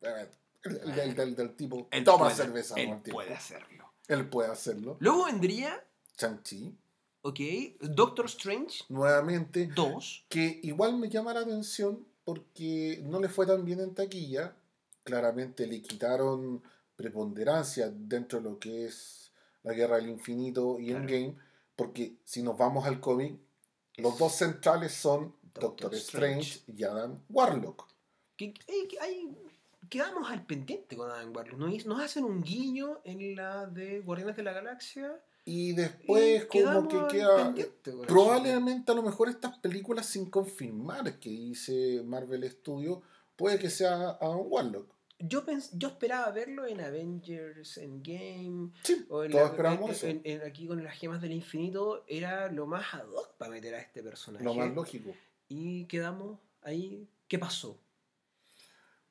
El, 0.64 1.14
del, 1.14 1.36
del, 1.36 1.54
tipo 1.54 1.86
él 1.92 2.02
toma 2.02 2.25
puede, 2.25 2.34
cerveza. 2.34 2.75
Él 2.76 2.96
puede 3.08 3.34
hacerlo. 3.34 3.92
Él 4.08 4.28
puede 4.28 4.50
hacerlo. 4.50 4.96
Luego 4.98 5.26
vendría. 5.26 5.84
Chanchi. 6.16 6.76
Ok. 7.22 7.38
Doctor 7.80 8.26
Strange. 8.26 8.84
Nuevamente. 8.88 9.68
Dos. 9.72 10.25
Que 10.28 10.58
igual 10.64 10.96
me 10.96 11.08
llama 11.08 11.34
la 11.34 11.40
atención 11.40 12.04
porque 12.25 13.00
no 13.04 13.20
le 13.20 13.28
fue 13.28 13.46
tan 13.46 13.64
bien 13.64 13.78
en 13.78 13.94
taquilla. 13.94 14.56
Claramente 15.06 15.68
le 15.68 15.80
quitaron 15.80 16.64
preponderancia 16.96 17.88
dentro 17.88 18.40
de 18.40 18.50
lo 18.50 18.58
que 18.58 18.86
es 18.86 19.32
la 19.62 19.72
Guerra 19.72 19.96
del 19.96 20.08
Infinito 20.08 20.80
y 20.80 20.86
claro. 20.86 21.04
Endgame. 21.04 21.36
Porque 21.76 22.16
si 22.25 22.42
nos 22.42 22.58
vamos 22.58 22.86
al 22.86 22.98
cómic, 22.98 23.38
los 23.98 24.18
dos 24.18 24.34
centrales 24.34 24.92
son 24.92 25.36
Doctor, 25.42 25.62
Doctor 25.62 25.94
Strange, 25.94 26.40
Strange, 26.40 26.72
y 26.76 26.82
Adam 26.82 27.20
Warlock. 27.28 27.86
Que, 28.36 28.52
hay, 28.68 28.88
hay, 29.00 29.36
quedamos 29.88 30.28
al 30.28 30.44
pendiente 30.44 30.96
con 30.96 31.08
Adam 31.08 31.34
Warlock. 31.34 31.56
Nos, 31.56 31.86
nos, 31.86 32.00
hacen 32.00 32.25
un 32.25 32.42
guiño 32.42 33.00
en 33.04 33.36
la 33.36 33.66
de 33.66 34.00
Guardianes 34.00 34.36
de 34.36 34.42
la 34.42 34.52
Galaxia. 34.52 35.20
Y 35.44 35.72
después 35.72 36.48
y 36.52 36.62
como 36.64 36.88
que 36.88 37.18
queda... 37.18 37.54
Probablemente 38.08 38.90
a 38.90 38.96
lo 38.96 39.04
mejor 39.04 39.28
estas 39.28 39.56
películas 39.58 40.06
sin 40.06 40.28
confirmar 40.28 41.20
que 41.20 41.30
dice 41.30 42.02
Marvel 42.04 42.50
Studios, 42.50 42.98
puede 43.36 43.58
que 43.58 43.70
sea 43.70 44.18
Adam 44.20 44.42
Warlock. 44.46 44.95
Yo, 45.18 45.44
pens 45.44 45.70
yo 45.73 45.88
esperaba 45.88 46.30
verlo 46.30 46.66
en 46.66 46.80
Avengers 46.80 47.78
Endgame. 47.78 48.70
Sí, 48.82 49.06
o 49.08 49.25
en 49.25 49.32
todos 49.32 49.58
la, 49.58 50.08
en, 50.08 50.20
en, 50.25 50.42
aquí 50.42 50.66
con 50.66 50.85
las 50.85 50.99
gemas 50.99 51.23
del 51.23 51.32
infinito. 51.32 52.04
Era 52.06 52.50
lo 52.50 52.66
más 52.66 52.92
ad 52.94 53.08
hoc 53.08 53.37
para 53.37 53.50
meter 53.50 53.75
a 53.75 53.80
este 53.80 54.02
personaje. 54.02 54.44
Lo 54.44 54.54
más 54.54 54.75
lógico. 54.75 55.14
Y 55.49 55.87
quedamos 55.87 56.38
ahí. 56.62 57.08
¿Qué 57.28 57.38
pasó? 57.38 57.80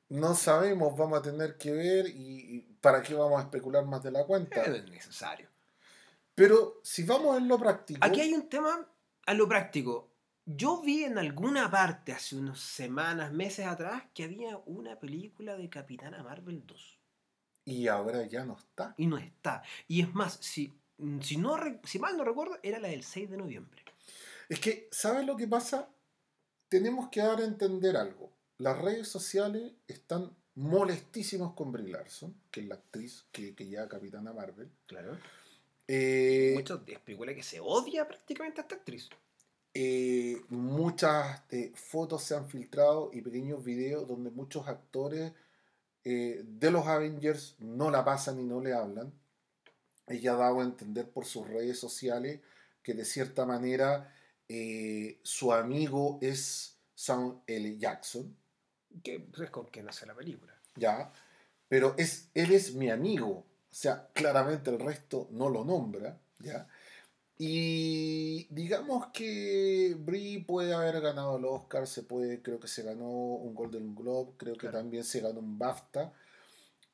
No 0.08 0.34
sabemos, 0.34 0.96
vamos 0.96 1.18
a 1.18 1.22
tener 1.22 1.56
que 1.56 1.72
ver 1.72 2.06
y, 2.06 2.56
y 2.56 2.60
para 2.80 3.02
qué 3.02 3.14
vamos 3.14 3.40
a 3.40 3.42
especular 3.42 3.84
más 3.84 4.02
de 4.02 4.12
la 4.12 4.24
cuenta. 4.24 4.62
Es 4.62 4.88
necesario. 4.88 5.48
Pero 6.36 6.80
si 6.82 7.02
vamos 7.02 7.36
en 7.38 7.48
lo 7.48 7.58
práctico. 7.58 7.98
Aquí 8.02 8.20
hay 8.20 8.32
un 8.32 8.48
tema 8.48 8.88
a 9.26 9.34
lo 9.34 9.48
práctico. 9.48 10.15
Yo 10.48 10.80
vi 10.80 11.02
en 11.02 11.18
alguna 11.18 11.68
parte 11.68 12.12
hace 12.12 12.36
unas 12.36 12.60
semanas, 12.60 13.32
meses 13.32 13.66
atrás, 13.66 14.04
que 14.14 14.22
había 14.22 14.56
una 14.58 14.96
película 14.96 15.56
de 15.56 15.68
Capitana 15.68 16.22
Marvel 16.22 16.64
2. 16.64 16.98
Y 17.64 17.88
ahora 17.88 18.24
ya 18.26 18.44
no 18.44 18.56
está. 18.56 18.94
Y 18.96 19.08
no 19.08 19.18
está. 19.18 19.64
Y 19.88 20.02
es 20.02 20.14
más, 20.14 20.38
si, 20.40 20.72
si, 21.20 21.36
no, 21.36 21.56
si 21.82 21.98
mal 21.98 22.16
no 22.16 22.22
recuerdo, 22.22 22.58
era 22.62 22.78
la 22.78 22.86
del 22.86 23.02
6 23.02 23.28
de 23.28 23.36
noviembre. 23.36 23.82
Es 24.48 24.60
que, 24.60 24.88
¿sabes 24.92 25.26
lo 25.26 25.36
que 25.36 25.48
pasa? 25.48 25.88
Tenemos 26.68 27.08
que 27.08 27.22
dar 27.22 27.40
a 27.40 27.44
entender 27.44 27.96
algo. 27.96 28.30
Las 28.58 28.78
redes 28.78 29.08
sociales 29.08 29.72
están 29.88 30.30
molestísimos 30.54 31.54
con 31.54 31.72
Brie 31.72 31.88
Larson, 31.88 32.32
que 32.52 32.60
es 32.60 32.68
la 32.68 32.76
actriz 32.76 33.26
que, 33.32 33.56
que 33.56 33.66
lleva 33.66 33.88
Capitana 33.88 34.32
Marvel. 34.32 34.70
Claro. 34.86 35.18
Eh, 35.88 36.52
Muchos 36.54 36.82
especulan 36.86 37.34
que 37.34 37.42
se 37.42 37.58
odia 37.58 38.06
prácticamente 38.06 38.60
a 38.60 38.62
esta 38.62 38.76
actriz. 38.76 39.08
Eh, 39.78 40.40
muchas 40.48 41.42
eh, 41.50 41.70
fotos 41.74 42.22
se 42.22 42.34
han 42.34 42.48
filtrado 42.48 43.10
y 43.12 43.20
pequeños 43.20 43.62
videos 43.62 44.08
donde 44.08 44.30
muchos 44.30 44.66
actores 44.68 45.34
eh, 46.02 46.42
de 46.46 46.70
los 46.70 46.86
Avengers 46.86 47.56
no 47.58 47.90
la 47.90 48.02
pasan 48.02 48.40
y 48.40 48.44
no 48.44 48.62
le 48.62 48.72
hablan. 48.72 49.12
Ella 50.06 50.32
ha 50.32 50.36
dado 50.36 50.60
a 50.60 50.64
entender 50.64 51.10
por 51.10 51.26
sus 51.26 51.46
redes 51.46 51.78
sociales 51.78 52.40
que 52.82 52.94
de 52.94 53.04
cierta 53.04 53.44
manera 53.44 54.14
su 55.22 55.52
amigo 55.52 56.20
es 56.22 56.78
Sam 56.94 57.42
L. 57.46 57.76
Jackson. 57.76 58.34
Que 59.02 59.28
es 59.42 59.50
con 59.50 59.66
quien 59.66 59.90
hace 59.90 60.06
la 60.06 60.14
película. 60.14 60.58
Ya, 60.76 61.12
pero 61.68 61.94
es, 61.98 62.30
él 62.32 62.52
es 62.52 62.72
mi 62.72 62.88
amigo. 62.88 63.30
O 63.30 63.44
sea, 63.74 64.08
claramente 64.14 64.70
el 64.70 64.78
resto 64.78 65.28
no 65.32 65.50
lo 65.50 65.66
nombra. 65.66 66.18
¿ya? 66.38 66.66
Y 67.38 68.46
digamos 68.48 69.08
que 69.12 69.94
Brie 69.98 70.42
puede 70.44 70.72
haber 70.72 71.00
ganado 71.02 71.36
el 71.36 71.44
Oscar, 71.44 71.86
se 71.86 72.02
puede, 72.02 72.40
creo 72.40 72.58
que 72.58 72.68
se 72.68 72.82
ganó 72.82 73.08
un 73.10 73.54
Golden 73.54 73.94
Globe, 73.94 74.32
creo 74.38 74.54
que 74.54 74.60
Claro. 74.60 74.78
también 74.78 75.04
se 75.04 75.20
ganó 75.20 75.40
un 75.40 75.58
BAFTA. 75.58 76.12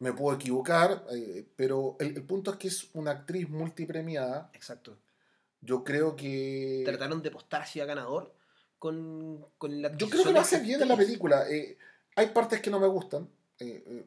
Me 0.00 0.12
puedo 0.12 0.34
equivocar, 0.37 1.04
eh, 1.12 1.46
pero 1.54 1.96
el, 2.00 2.16
el 2.16 2.22
punto 2.25 2.50
es 2.50 2.56
que 2.56 2.68
es 2.68 2.88
una 2.94 3.12
actriz 3.12 3.49
multipremiada. 3.49 4.50
Exacto. 4.52 4.99
Yo 5.61 5.84
creo 5.84 6.16
que. 6.16 6.82
Trataron 6.84 7.22
de 7.22 7.30
postar 7.30 7.62
hacia 7.62 7.84
ganador 7.84 8.34
con, 8.80 9.46
con 9.58 9.80
la 9.80 9.96
Yo 9.96 10.08
creo 10.08 10.25
que 10.25 10.32
lo 10.32 10.40
hace 10.40 10.58
bien 10.58 10.82
en 10.82 10.88
la 10.88 10.96
película. 10.96 11.49
Eh, 11.49 11.78
hay 12.16 12.26
partes 12.30 12.61
que 12.61 12.68
no 12.70 12.80
me 12.80 12.88
gustan, 12.88 13.28
eh, 13.61 14.04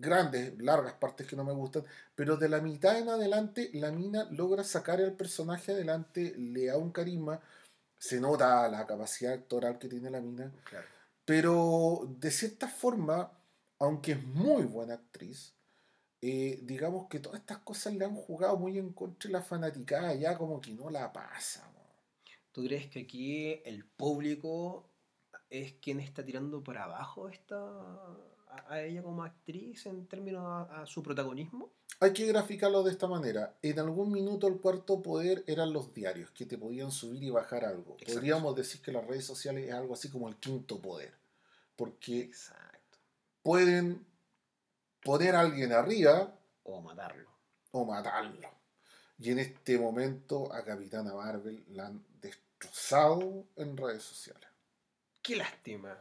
grandes, 0.00 0.58
largas 0.58 0.94
partes 0.94 1.26
que 1.26 1.36
no 1.36 1.44
me 1.44 1.52
gustan, 1.52 1.84
pero 2.14 2.36
de 2.36 2.48
la 2.48 2.60
mitad 2.60 2.98
en 2.98 3.08
adelante 3.08 3.70
la 3.74 3.90
mina 3.92 4.24
logra 4.30 4.64
sacar 4.64 5.00
al 5.00 5.12
personaje 5.12 5.72
adelante, 5.72 6.34
le 6.36 6.66
da 6.66 6.76
un 6.76 6.90
carisma, 6.92 7.40
se 7.98 8.20
nota 8.20 8.68
la 8.68 8.86
capacidad 8.86 9.32
actoral 9.34 9.78
que 9.78 9.88
tiene 9.88 10.10
la 10.10 10.20
mina, 10.20 10.52
Claro. 10.64 10.86
pero 11.24 12.06
de 12.18 12.30
cierta 12.30 12.68
forma, 12.68 13.30
aunque 13.78 14.12
es 14.12 14.24
muy 14.24 14.64
buena 14.64 14.94
actriz, 14.94 15.54
eh, 16.22 16.60
digamos 16.62 17.08
que 17.08 17.20
todas 17.20 17.40
estas 17.40 17.58
cosas 17.58 17.94
le 17.94 18.04
han 18.04 18.14
jugado 18.14 18.56
muy 18.56 18.78
en 18.78 18.92
contra 18.92 19.28
de 19.28 19.32
la 19.32 19.42
fanaticada, 19.42 20.14
ya 20.14 20.36
como 20.36 20.60
que 20.60 20.72
no 20.72 20.90
la 20.90 21.12
pasa. 21.12 21.70
¿Tú 22.52 22.64
crees 22.64 22.88
que 22.88 23.00
aquí 23.00 23.60
el 23.64 23.84
público 23.84 24.88
es 25.50 25.74
quien 25.74 26.00
está 26.00 26.24
tirando 26.24 26.62
por 26.62 26.78
abajo 26.78 27.28
esta, 27.28 27.56
a, 28.68 28.72
a 28.74 28.82
ella 28.82 29.02
como 29.02 29.22
actriz 29.24 29.86
en 29.86 30.06
términos 30.06 30.42
a, 30.44 30.82
a 30.82 30.86
su 30.86 31.02
protagonismo? 31.02 31.70
Hay 32.00 32.12
que 32.12 32.26
graficarlo 32.26 32.82
de 32.82 32.90
esta 32.90 33.06
manera. 33.06 33.56
En 33.62 33.78
algún 33.78 34.12
minuto 34.12 34.46
el 34.48 34.58
cuarto 34.58 35.02
poder 35.02 35.44
eran 35.46 35.72
los 35.72 35.94
diarios, 35.94 36.30
que 36.30 36.44
te 36.44 36.58
podían 36.58 36.90
subir 36.90 37.22
y 37.22 37.30
bajar 37.30 37.64
algo. 37.64 37.92
Exacto. 37.94 38.14
Podríamos 38.14 38.54
decir 38.56 38.82
que 38.82 38.92
las 38.92 39.06
redes 39.06 39.24
sociales 39.24 39.66
es 39.68 39.72
algo 39.74 39.94
así 39.94 40.10
como 40.10 40.28
el 40.28 40.36
quinto 40.36 40.80
poder. 40.82 41.14
Porque 41.74 42.20
Exacto. 42.20 42.98
pueden 43.42 44.04
poner 45.02 45.34
a 45.36 45.40
alguien 45.40 45.72
arriba 45.72 46.38
O 46.64 46.80
matarlo. 46.82 47.30
o 47.70 47.84
matarlo. 47.86 48.50
Y 49.18 49.30
en 49.30 49.38
este 49.38 49.78
momento 49.78 50.52
a 50.52 50.62
Capitana 50.64 51.14
Marvel 51.14 51.64
la 51.68 51.86
han 51.86 52.04
destrozado 52.20 53.46
en 53.56 53.74
redes 53.76 54.02
sociales. 54.02 54.48
Qué 55.22 55.36
lástima. 55.36 55.96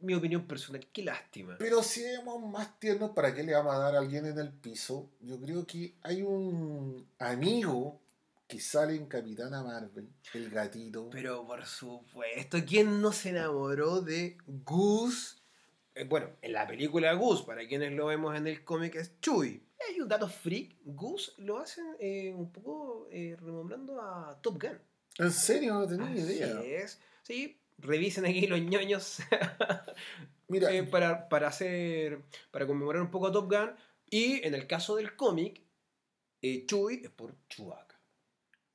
Mi 0.00 0.14
opinión 0.14 0.46
personal, 0.46 0.86
qué 0.92 1.02
lástima. 1.02 1.56
Pero 1.58 1.82
si 1.82 2.02
vemos 2.02 2.40
más 2.50 2.78
tiernos, 2.78 3.10
¿para 3.10 3.34
qué 3.34 3.42
le 3.42 3.52
vamos 3.54 3.74
a 3.74 3.78
dar 3.78 3.96
a 3.96 3.98
alguien 3.98 4.26
en 4.26 4.38
el 4.38 4.52
piso? 4.52 5.10
Yo 5.20 5.40
creo 5.40 5.66
que 5.66 5.94
hay 6.02 6.22
un 6.22 7.06
amigo 7.18 8.00
que 8.46 8.60
sale 8.60 8.94
en 8.94 9.06
Capitana 9.06 9.62
Marvel, 9.62 10.08
el 10.34 10.50
gatito. 10.50 11.10
Pero 11.10 11.46
por 11.46 11.66
supuesto, 11.66 12.58
¿quién 12.66 13.00
no 13.02 13.12
se 13.12 13.30
enamoró 13.30 14.00
de 14.00 14.38
Goose? 14.46 15.36
Eh, 15.94 16.04
bueno, 16.04 16.30
en 16.42 16.52
la 16.52 16.66
película 16.66 17.12
Goose, 17.14 17.44
para 17.44 17.66
quienes 17.66 17.92
lo 17.92 18.06
vemos 18.06 18.36
en 18.36 18.46
el 18.46 18.64
cómic, 18.64 18.94
es 18.94 19.20
Chewie. 19.20 19.60
Hay 19.88 20.00
un 20.00 20.08
dato 20.08 20.28
freak, 20.28 20.76
Goose 20.84 21.32
lo 21.38 21.58
hacen 21.58 21.84
eh, 21.98 22.32
un 22.34 22.50
poco 22.52 23.08
eh, 23.10 23.36
remembrando 23.40 24.00
a 24.00 24.38
Top 24.40 24.62
Gun. 24.62 24.78
En 25.18 25.32
serio, 25.32 25.74
no 25.74 25.86
tenía 25.86 26.06
Así 26.06 26.20
idea. 26.34 26.60
es. 26.62 27.00
Sí, 27.22 27.58
revisen 27.78 28.26
aquí 28.26 28.46
los 28.46 28.60
ñoños 28.60 29.18
Mira, 30.48 30.72
eh, 30.72 30.82
para, 30.82 31.28
para 31.28 31.48
hacer, 31.48 32.22
para 32.50 32.66
conmemorar 32.66 33.02
un 33.02 33.10
poco 33.10 33.26
a 33.26 33.32
Top 33.32 33.50
Gun. 33.50 33.74
Y 34.10 34.46
en 34.46 34.54
el 34.54 34.66
caso 34.66 34.96
del 34.96 35.14
cómic, 35.14 35.60
eh, 36.40 36.64
Chewie 36.66 37.02
es 37.04 37.10
por 37.10 37.34
Chewbacca. 37.48 38.00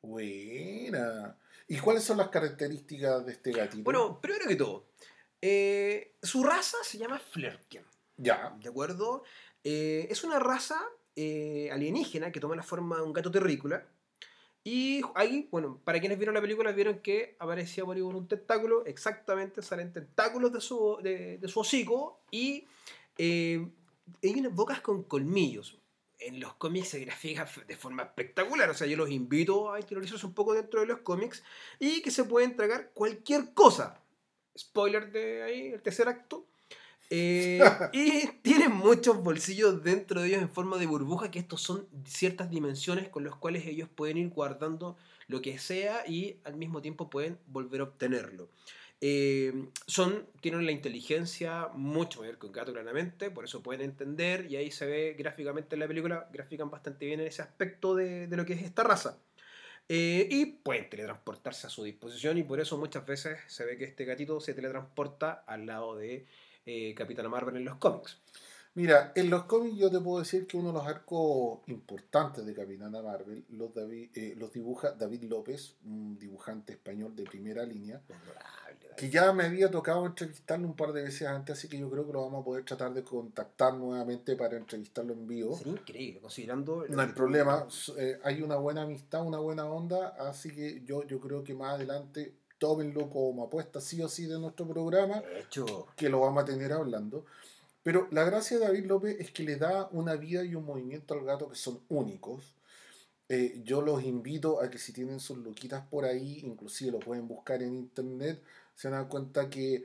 buena. 0.02 1.38
¿Y 1.68 1.78
cuáles 1.80 2.04
son 2.04 2.18
las 2.18 2.28
características 2.30 3.26
de 3.26 3.32
este 3.32 3.52
gatito? 3.52 3.84
Bueno, 3.84 4.20
primero 4.22 4.48
que 4.48 4.56
todo, 4.56 4.90
eh, 5.42 6.16
su 6.22 6.44
raza 6.44 6.78
se 6.84 6.98
llama 6.98 7.20
Flerken. 7.20 7.84
ya. 8.18 8.56
¿De 8.62 8.70
acuerdo? 8.70 9.24
Eh, 9.64 10.08
es 10.10 10.24
una 10.24 10.40
raza 10.40 10.80
eh, 11.16 11.70
alienígena 11.72 12.32
que 12.32 12.40
toma 12.40 12.56
la 12.56 12.64
forma 12.64 12.98
de 12.98 13.02
un 13.04 13.14
gato 13.14 13.32
terrícola. 13.32 13.84
Y 14.64 15.02
ahí, 15.16 15.50
bueno, 15.52 15.82
para 15.84 16.00
quienes 16.00 16.18
vieron 16.18 16.36
la 16.36 16.42
película, 16.42 16.72
vieron 16.72 17.00
que 17.00 17.36
aparecía 17.40 17.84
por 17.84 17.98
ahí 17.98 18.02
un 18.02 18.28
tentáculo, 18.28 18.86
exactamente, 18.86 19.62
salen 19.62 19.92
tentáculos 19.92 20.54
de 20.54 20.62
su, 20.62 21.00
de, 21.04 21.40
su 21.48 21.60
hocico 21.60 22.22
y 22.32 22.66
eh, 23.18 23.68
hay 24.24 24.40
unas 24.40 24.56
bocas 24.56 24.80
con 24.80 25.04
colmillos. 25.04 25.78
En 26.20 26.40
los 26.40 26.54
cómics 26.54 26.88
se 26.90 27.00
grafica 27.02 27.46
de 27.68 27.76
forma 27.76 28.04
espectacular, 28.04 28.70
o 28.70 28.74
sea, 28.74 28.88
yo 28.88 28.96
los 28.96 29.10
invito 29.10 29.74
a 29.74 29.82
interiorizarse 29.82 30.26
un 30.26 30.34
poco 30.34 30.54
dentro 30.54 30.80
de 30.80 30.86
los 30.86 31.00
cómics 31.00 31.44
y 31.80 32.02
que 32.02 32.12
se 32.12 32.24
pueden 32.24 32.56
tragar 32.56 32.92
cualquier 32.94 33.54
cosa. 33.54 34.00
Spoiler 34.58 35.12
de 35.12 35.44
ahí, 35.44 35.68
el 35.74 35.82
tercer 35.82 36.08
acto 36.08 36.46
eh, 37.16 37.60
y 37.94 38.28
tienen 38.42 38.72
muchos 38.72 39.24
bolsillos 39.24 39.84
dentro 39.84 40.22
de 40.22 40.30
ellos 40.30 40.42
en 40.42 40.50
forma 40.50 40.80
de 40.80 40.88
burbuja, 40.88 41.30
que 41.30 41.38
estos 41.38 41.62
son 41.62 41.88
ciertas 42.06 42.50
dimensiones 42.50 43.08
con 43.08 43.24
las 43.24 43.36
cuales 43.36 43.68
ellos 43.68 43.88
pueden 43.94 44.18
ir 44.18 44.30
guardando 44.30 44.98
lo 45.28 45.40
que 45.40 45.60
sea 45.60 46.08
y 46.08 46.38
al 46.44 46.56
mismo 46.56 46.82
tiempo 46.82 47.12
pueden 47.12 47.38
volver 47.46 47.82
a 47.82 47.84
obtenerlo. 47.84 48.50
Eh, 49.00 49.68
son, 49.86 50.26
tienen 50.42 50.66
la 50.66 50.72
inteligencia 50.72 51.68
mucho 51.76 52.22
mayor 52.22 52.40
que 52.40 52.48
un 52.48 52.52
gato, 52.52 52.74
claramente, 52.74 53.30
por 53.30 53.46
eso 53.46 53.62
pueden 53.62 53.82
entender, 53.82 54.50
y 54.50 54.56
ahí 54.56 54.72
se 54.72 54.88
ve 54.88 55.14
gráficamente 55.16 55.76
en 55.76 55.82
la 55.82 55.88
película, 55.88 56.28
grafican 56.34 56.72
bastante 56.72 57.06
bien 57.06 57.20
en 57.20 57.28
ese 57.28 57.44
aspecto 57.44 57.94
de, 57.94 58.26
de 58.26 58.38
lo 58.38 58.44
que 58.44 58.54
es 58.54 58.64
esta 58.64 58.84
raza. 58.84 59.20
Eh, 59.90 60.28
y 60.32 60.46
pueden 60.46 60.90
teletransportarse 60.90 61.68
a 61.68 61.70
su 61.70 61.84
disposición, 61.84 62.40
y 62.40 62.44
por 62.44 62.60
eso 62.60 62.78
muchas 62.78 63.06
veces 63.06 63.38
se 63.48 63.66
ve 63.66 63.78
que 63.78 63.84
este 63.84 64.06
gatito 64.06 64.40
se 64.40 64.56
teletransporta 64.56 65.44
al 65.46 65.68
lado 65.68 65.96
de 65.96 66.26
eh, 66.66 66.94
Capitana 66.96 67.30
Marvel 67.30 67.58
en 67.58 67.66
los 67.66 67.78
cómics. 67.78 68.20
Mira, 68.76 69.12
en 69.16 69.30
los 69.30 69.44
cómics 69.44 69.78
yo 69.78 69.92
te 69.92 70.00
puedo 70.00 70.20
decir 70.20 70.48
que 70.48 70.58
uno 70.58 70.70
de 70.70 70.74
los 70.74 70.88
arcos 70.88 71.60
importantes 71.68 72.44
de 72.44 72.56
Capitana 72.56 73.04
Marvel 73.04 73.46
los, 73.50 73.70
eh, 73.78 74.34
los 74.36 74.52
dibuja 74.52 74.92
David 74.94 75.24
López, 75.24 75.76
un 75.86 76.18
dibujante 76.18 76.74
español 76.74 77.16
de 77.16 77.24
primera 77.24 77.64
línea, 77.64 78.02
que 78.98 79.12
ya 79.12 79.32
me 79.32 79.44
había 79.46 79.70
tocado 79.70 80.06
entrevistarlo 80.08 80.68
un 80.68 80.76
par 80.76 80.92
de 80.92 81.04
veces 81.04 81.28
antes, 81.28 81.58
así 81.58 81.68
que 81.68 81.78
yo 81.78 81.90
creo 81.90 82.08
que 82.08 82.14
lo 82.14 82.24
vamos 82.24 82.42
a 82.42 82.46
poder 82.46 82.66
tratar 82.66 82.94
de 82.94 83.04
contactar 83.04 83.76
nuevamente 83.76 84.36
para 84.36 84.58
entrevistarlo 84.58 85.14
en 85.14 85.28
vivo. 85.28 85.56
Sería 85.56 85.74
increíble, 85.74 86.20
considerando... 86.20 86.86
No 86.90 87.02
hay 87.02 87.10
problema, 87.10 87.68
eh, 87.98 88.20
hay 88.24 88.42
una 88.42 88.56
buena 88.56 88.84
amistad, 88.84 89.24
una 89.24 89.38
buena 89.38 89.66
onda, 89.66 90.10
así 90.18 90.52
que 90.52 90.82
yo, 90.84 91.06
yo 91.06 91.20
creo 91.20 91.44
que 91.44 91.54
más 91.54 91.76
adelante 91.76 92.34
tómenlo 92.58 93.10
como 93.10 93.44
apuesta 93.44 93.82
sí 93.82 94.02
o 94.02 94.10
sí 94.10 94.26
de 94.26 94.40
nuestro 94.40 94.68
programa, 94.68 95.22
hecho. 95.38 95.88
que 95.96 96.10
lo 96.10 96.22
vamos 96.22 96.44
a 96.44 96.46
tener 96.46 96.72
hablando. 96.72 97.26
Pero 97.84 98.08
la 98.12 98.24
gracia 98.24 98.58
de 98.58 98.66
David 98.66 98.86
López 98.86 99.18
es 99.20 99.32
que 99.32 99.44
le 99.44 99.58
da 99.58 99.90
una 99.92 100.16
vida 100.16 100.44
y 100.46 100.56
un 100.56 100.66
movimiento 100.66 101.14
al 101.14 101.26
gato 101.26 101.50
que 101.50 101.56
son 101.56 101.82
únicos. 101.90 102.56
Eh, 103.28 103.62
yo 103.66 103.82
los 103.82 104.04
invito 104.04 104.62
a 104.62 104.70
que 104.70 104.78
si 104.78 104.94
tienen 104.94 105.20
sus 105.20 105.38
loquitas 105.38 105.86
por 105.88 106.06
ahí, 106.06 106.40
inclusive 106.44 106.92
lo 106.92 107.00
pueden 107.00 107.28
buscar 107.28 107.62
en 107.62 107.74
internet, 107.74 108.42
se 108.76 108.90
dan 108.90 109.08
cuenta 109.08 109.50
que 109.50 109.84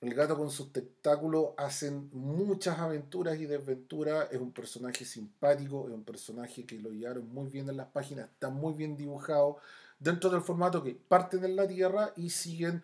el 0.00 0.14
gato 0.14 0.36
con 0.36 0.50
sus 0.50 0.72
tentáculos 0.72 1.50
hacen 1.56 2.08
muchas 2.12 2.78
aventuras 2.78 3.38
y 3.38 3.46
desventuras. 3.46 4.28
Es 4.30 4.40
un 4.40 4.52
personaje 4.52 5.04
simpático, 5.04 5.88
es 5.88 5.94
un 5.94 6.04
personaje 6.04 6.64
que 6.64 6.78
lo 6.78 6.90
llevaron 6.90 7.28
muy 7.28 7.48
bien 7.48 7.68
en 7.68 7.76
las 7.76 7.88
páginas, 7.88 8.28
está 8.30 8.48
muy 8.48 8.74
bien 8.74 8.96
dibujado 8.96 9.58
dentro 9.98 10.30
del 10.30 10.42
formato 10.42 10.82
que 10.82 10.94
parten 10.94 11.44
en 11.44 11.56
la 11.56 11.66
Tierra 11.66 12.12
y 12.16 12.30
siguen 12.30 12.82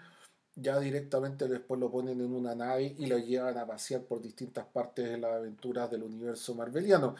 ya 0.56 0.78
directamente 0.78 1.48
después 1.48 1.80
lo 1.80 1.90
ponen 1.90 2.20
en 2.20 2.32
una 2.32 2.54
nave 2.54 2.94
y 2.96 3.06
lo 3.06 3.18
llevan 3.18 3.58
a 3.58 3.66
pasear 3.66 4.02
por 4.02 4.20
distintas 4.20 4.64
partes 4.66 5.10
de 5.10 5.18
las 5.18 5.32
aventuras 5.32 5.90
del 5.90 6.04
universo 6.04 6.54
marveliano. 6.54 7.16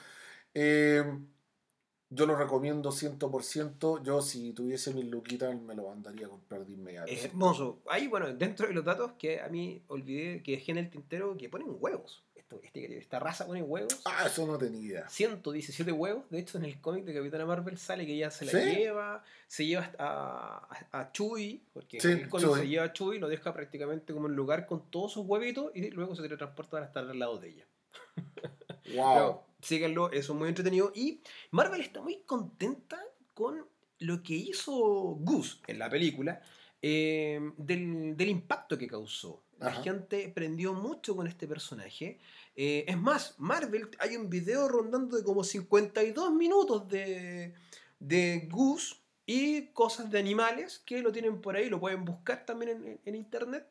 Eh, 0.53 1.03
yo 2.11 2.27
lo 2.27 2.37
recomiendo 2.37 2.93
100%. 2.93 4.03
Yo, 4.03 4.23
si 4.23 4.53
tuviese 4.53 4.95
mis 4.95 5.07
luquitas, 5.07 5.61
me 5.61 5.75
lo 5.75 5.89
mandaría 5.89 6.27
a 6.27 6.31
comprar 6.31 6.65
de 6.65 6.73
inmediato. 6.73 7.11
Es 7.11 7.25
hermoso. 7.25 7.81
Ahí, 7.89 8.07
bueno, 8.07 8.33
dentro 8.33 8.69
de 8.69 8.75
los 8.75 8.85
datos 8.85 9.13
que 9.19 9.41
a 9.41 9.49
mí 9.49 9.83
olvidé 9.89 10.43
que 10.43 10.53
dejé 10.53 10.73
en 10.73 10.79
el 10.79 10.91
tintero, 10.91 11.37
que 11.37 11.49
ponen 11.49 11.77
huevos. 11.81 12.23
Este, 12.63 12.99
esta 12.99 13.19
raza 13.19 13.47
pone 13.47 13.63
huevos. 13.63 14.01
Ah, 14.05 14.25
eso 14.27 14.47
no 14.47 14.59
tenía 14.59 14.81
idea. 14.81 15.09
117 15.09 15.91
huevos. 15.93 16.25
De 16.31 16.39
hecho, 16.39 16.59
en 16.59 16.65
el 16.65 16.81
cómic 16.81 17.05
de 17.05 17.15
Capitana 17.15 17.47
Marvel 17.47 17.79
sale 17.79 18.07
que 18.07 18.15
ella 18.15 18.31
se 18.31 18.45
la 18.47 18.53
lleva, 18.53 19.25
se 19.47 19.67
lleva 19.67 19.91
a, 19.99 20.69
a, 20.93 21.13
Chuy, 21.13 21.63
porque 21.73 21.99
el 21.99 22.29
cómic 22.29 22.55
se 22.55 22.69
lleva 22.69 22.85
a 22.85 22.93
Chuy, 22.93 23.19
lo 23.19 23.29
deja 23.29 23.53
prácticamente 23.53 24.13
como 24.13 24.29
en 24.29 24.35
lugar 24.35 24.67
con 24.67 24.91
todos 24.91 25.13
sus 25.13 25.27
huevitos 25.27 25.71
y 25.75 25.91
luego 25.91 26.15
se 26.15 26.23
teletransporta 26.23 26.79
hasta 26.79 27.01
al 27.01 27.19
lado 27.19 27.39
de 27.39 27.49
ella. 27.49 27.67
Wow. 28.95 29.41
síganlo, 29.63 30.13
eso 30.13 30.35
es 30.35 30.39
muy 30.39 30.49
entretenido. 30.49 30.93
Y 30.95 31.23
Marvel 31.51 31.81
está 31.81 32.03
muy 32.03 32.19
contenta 32.27 33.03
con 33.33 33.67
lo 33.99 34.23
que 34.23 34.35
hizo 34.35 34.73
Goose 34.73 35.59
en 35.67 35.79
la 35.79 35.89
película, 35.89 36.43
eh, 36.83 37.41
del, 37.57 38.15
del 38.15 38.29
impacto 38.29 38.77
que 38.77 38.87
causó. 38.87 39.43
La 39.59 39.73
gente 39.73 40.31
prendió 40.35 40.75
mucho 40.75 41.17
con 41.17 41.27
este 41.27 41.47
personaje. 41.47 42.19
Eh, 42.57 42.85
es 42.87 42.97
más, 42.97 43.35
Marvel, 43.39 43.89
hay 43.99 44.17
un 44.17 44.31
video 44.31 44.69
rondando 44.69 45.17
de 45.17 45.25
como 45.25 45.43
52 45.43 46.33
minutos 46.33 46.89
de, 46.89 47.55
de 47.99 48.49
Goose 48.51 48.97
y 49.27 49.67
cosas 49.69 50.11
de 50.11 50.19
animales 50.19 50.81
que 50.85 51.03
lo 51.03 51.11
tienen 51.11 51.41
por 51.41 51.57
ahí, 51.57 51.69
lo 51.69 51.81
pueden 51.81 52.05
buscar 52.05 52.45
también 52.45 53.01
en, 53.05 53.15
internet, 53.15 53.67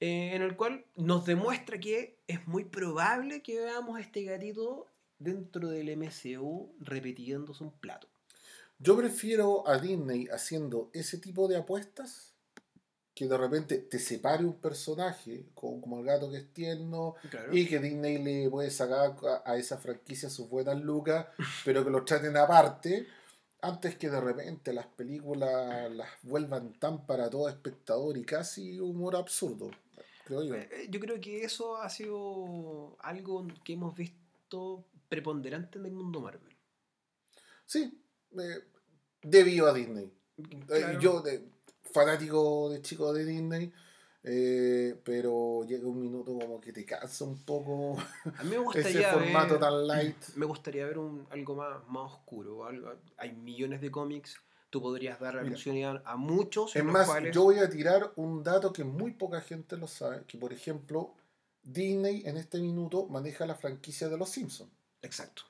eh, 0.00 0.32
en 0.34 0.42
el 0.42 0.56
cual 0.56 0.84
nos 0.96 1.26
demuestra 1.26 1.78
que 1.78 2.18
es 2.26 2.46
muy 2.46 2.64
probable 2.64 3.42
que 3.42 3.60
veamos 3.60 3.96
a 3.96 4.00
este 4.00 4.24
gatito 4.24 4.86
dentro 5.18 5.68
del 5.68 5.96
MCU 5.96 6.74
repitiéndose 6.80 7.62
un 7.62 7.72
plato. 7.72 8.08
Yo 8.78 8.96
prefiero 8.96 9.66
a 9.68 9.78
Disney 9.78 10.26
haciendo 10.32 10.90
ese 10.92 11.18
tipo 11.18 11.46
de 11.46 11.56
apuestas 11.56 12.33
que 13.14 13.28
de 13.28 13.38
repente 13.38 13.78
te 13.78 13.98
separe 13.98 14.44
un 14.44 14.54
personaje, 14.54 15.46
como, 15.54 16.00
el 16.00 16.04
gato 16.04 16.30
que 16.30 16.38
es 16.38 16.52
tierno, 16.52 17.14
y 17.52 17.66
que 17.66 17.78
Disney 17.78 18.18
le 18.18 18.50
puede 18.50 18.70
sacar 18.70 19.14
a, 19.44 19.56
esa 19.56 19.78
franquicia 19.78 20.28
sus 20.28 20.48
buenas 20.48 20.80
lucas, 20.80 21.26
pero 21.64 21.84
que 21.84 21.90
lo 21.90 22.04
traten 22.04 22.36
aparte, 22.36 23.06
antes 23.60 23.96
que 23.96 24.10
de 24.10 24.20
repente 24.20 24.72
las 24.72 24.86
películas 24.86 25.90
las 25.92 26.08
vuelvan 26.22 26.72
tan 26.74 27.06
para 27.06 27.30
todo 27.30 27.48
espectador 27.48 28.18
y 28.18 28.24
casi 28.24 28.80
humor 28.80 29.14
absurdo, 29.14 29.70
creo 30.24 30.42
yo. 30.42 30.54
Eh, 30.56 30.68
eh, 30.72 30.86
yo 30.90 30.98
creo 30.98 31.20
que 31.20 31.44
eso 31.44 31.76
ha 31.76 31.88
sido 31.88 32.96
algo 33.00 33.46
que 33.64 33.74
hemos 33.74 33.96
visto 33.96 34.84
preponderante 35.08 35.78
en 35.78 35.86
el 35.86 35.92
mundo 35.92 36.20
Marvel. 36.20 36.54
Sí, 37.64 37.96
eh, 38.38 38.64
debido 39.22 39.68
a 39.68 39.72
Disney. 39.72 40.12
yo, 41.00 41.22
de, 41.22 41.53
fanático 41.94 42.68
de 42.70 42.82
chico 42.82 43.12
de 43.12 43.24
Disney. 43.24 43.72
Eh, 44.26 44.98
pero 45.04 45.64
llega 45.64 45.86
un 45.86 46.00
minuto 46.00 46.32
como 46.38 46.58
que 46.58 46.72
te 46.72 46.86
cansa 46.86 47.26
un 47.26 47.44
poco 47.44 47.98
a 48.38 48.42
mí 48.42 48.50
me 48.50 48.56
gustaría 48.64 49.10
ese 49.10 49.12
formato 49.12 49.58
tan 49.58 49.86
light. 49.86 50.16
Me 50.36 50.46
gustaría 50.46 50.86
ver 50.86 50.96
un, 50.98 51.26
algo 51.30 51.54
más, 51.54 51.86
más 51.88 52.12
oscuro. 52.12 52.64
Algo, 52.64 52.90
hay 53.18 53.32
millones 53.32 53.82
de 53.82 53.90
cómics, 53.90 54.40
tú 54.70 54.80
podrías 54.80 55.20
dar 55.20 55.36
alusión 55.36 56.00
a 56.04 56.16
muchos. 56.16 56.74
Es 56.74 56.82
más, 56.82 57.08
yo 57.32 57.44
voy 57.44 57.58
a 57.58 57.68
tirar 57.68 58.12
un 58.16 58.42
dato 58.42 58.72
que 58.72 58.82
muy 58.82 59.12
poca 59.12 59.42
gente 59.42 59.76
lo 59.76 59.86
sabe, 59.86 60.24
que 60.26 60.38
por 60.38 60.54
ejemplo, 60.54 61.14
Disney 61.62 62.22
en 62.24 62.38
este 62.38 62.58
minuto 62.58 63.06
maneja 63.06 63.44
la 63.44 63.56
franquicia 63.56 64.08
de 64.08 64.16
Los 64.16 64.30
Simpsons. 64.30 64.72
Exacto. 65.02 65.42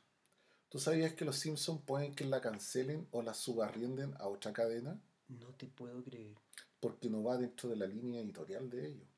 ¿Tú 0.69 0.81
sabías 0.81 1.13
que 1.13 1.25
Los 1.25 1.37
Simpsons 1.37 1.81
pueden 1.87 2.13
que 2.13 2.25
la 2.25 2.41
cancelen 2.41 3.07
o 3.13 3.23
la 3.23 3.35
subarrienden 3.35 4.15
a 4.19 4.27
otra 4.27 4.53
cadena? 4.53 5.01
No 5.29 5.55
te 5.55 5.67
puedo 5.67 6.03
creer. 6.03 6.35
Porque 6.81 7.09
no 7.09 7.23
va 7.23 7.37
dentro 7.37 7.69
de 7.69 7.77
la 7.77 7.87
línea 7.87 8.21
editorial 8.21 8.69
de 8.69 8.87
ellos. 8.87 9.09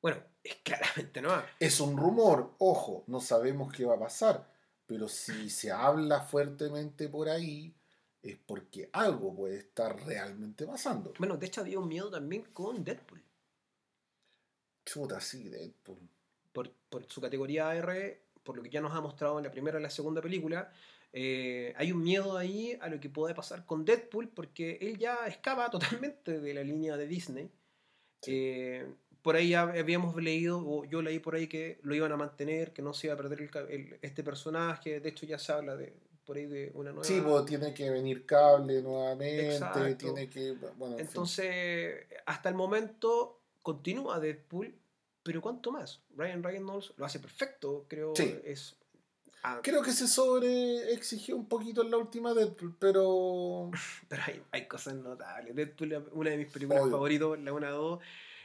Bueno, 0.00 0.22
es 0.42 0.56
claramente 0.56 1.22
no 1.22 1.28
va. 1.28 1.46
Es 1.60 1.80
un 1.80 1.96
rumor, 1.96 2.54
ojo, 2.58 3.04
no 3.06 3.20
sabemos 3.20 3.72
qué 3.72 3.84
va 3.84 3.94
a 3.94 4.00
pasar. 4.00 4.50
Pero 4.86 5.08
si 5.08 5.48
se 5.48 5.70
habla 5.70 6.20
fuertemente 6.20 7.08
por 7.08 7.28
ahí, 7.28 7.74
es 8.22 8.36
porque 8.36 8.90
algo 8.92 9.34
puede 9.34 9.58
estar 9.58 10.04
realmente 10.04 10.66
pasando. 10.66 11.12
Bueno, 11.18 11.36
de 11.36 11.46
hecho 11.46 11.60
había 11.60 11.78
un 11.78 11.88
miedo 11.88 12.10
también 12.10 12.44
con 12.52 12.82
Deadpool. 12.82 13.22
Chuta, 14.84 15.20
sí, 15.20 15.48
Deadpool. 15.48 16.08
Por, 16.52 16.70
por 16.90 17.04
su 17.06 17.20
categoría 17.20 17.74
R, 17.74 18.22
por 18.42 18.56
lo 18.56 18.62
que 18.62 18.70
ya 18.70 18.80
nos 18.80 18.92
ha 18.92 19.00
mostrado 19.00 19.38
en 19.38 19.44
la 19.44 19.50
primera 19.50 19.78
y 19.78 19.82
la 19.82 19.90
segunda 19.90 20.20
película, 20.20 20.72
eh, 21.12 21.74
hay 21.76 21.92
un 21.92 22.02
miedo 22.02 22.38
ahí 22.38 22.78
a 22.80 22.88
lo 22.88 22.98
que 22.98 23.10
puede 23.10 23.34
pasar 23.34 23.66
con 23.66 23.84
Deadpool 23.84 24.28
porque 24.28 24.78
él 24.80 24.98
ya 24.98 25.26
escapa 25.26 25.70
totalmente 25.70 26.40
de 26.40 26.54
la 26.54 26.62
línea 26.62 26.96
de 26.96 27.06
Disney. 27.06 27.50
Eh, 28.26 28.86
por 29.20 29.36
ahí 29.36 29.54
habíamos 29.54 30.16
leído, 30.16 30.58
o 30.66 30.84
yo 30.84 31.00
leí 31.00 31.20
por 31.20 31.36
ahí 31.36 31.46
que 31.46 31.78
lo 31.82 31.94
iban 31.94 32.10
a 32.10 32.16
mantener, 32.16 32.72
que 32.72 32.82
no 32.82 32.92
se 32.92 33.06
iba 33.06 33.14
a 33.14 33.16
perder 33.16 33.48
este 34.00 34.24
personaje. 34.24 35.00
De 35.00 35.08
hecho, 35.10 35.26
ya 35.26 35.38
se 35.38 35.52
habla 35.52 35.76
de 35.76 35.92
por 36.24 36.36
ahí 36.36 36.46
de 36.46 36.72
una 36.74 36.90
nueva. 36.90 37.04
Sí, 37.04 37.20
pues 37.20 37.46
tiene 37.46 37.72
que 37.72 37.90
venir 37.90 38.26
cable 38.26 38.82
nuevamente, 38.82 39.94
tiene 39.96 40.28
que. 40.28 40.56
Entonces, 40.98 42.06
hasta 42.26 42.48
el 42.48 42.56
momento 42.56 43.42
continúa 43.62 44.18
Deadpool, 44.18 44.74
pero 45.22 45.40
¿cuánto 45.40 45.70
más? 45.70 46.02
Ryan 46.16 46.42
Reynolds 46.42 46.92
lo 46.96 47.04
hace 47.04 47.20
perfecto, 47.20 47.86
creo. 47.88 48.14
Es 48.44 48.76
Ah, 49.44 49.60
Creo 49.62 49.82
que 49.82 49.92
se 49.92 50.06
sobre 50.06 50.92
exigió 50.92 51.36
un 51.36 51.48
poquito 51.48 51.82
en 51.82 51.90
la 51.90 51.96
última 51.98 52.32
Deadpool, 52.34 52.76
pero. 52.78 53.70
pero 54.08 54.22
hay, 54.26 54.42
hay 54.52 54.68
cosas 54.68 54.94
notables. 54.94 55.54
Deadpool 55.54 55.92
es 55.92 56.02
una 56.12 56.30
de 56.30 56.36
mis 56.38 56.48
películas 56.48 56.84
Obvio. 56.84 56.92
favoritas, 56.92 57.40
la 57.40 57.52
1 57.52 57.70
2. 57.72 58.00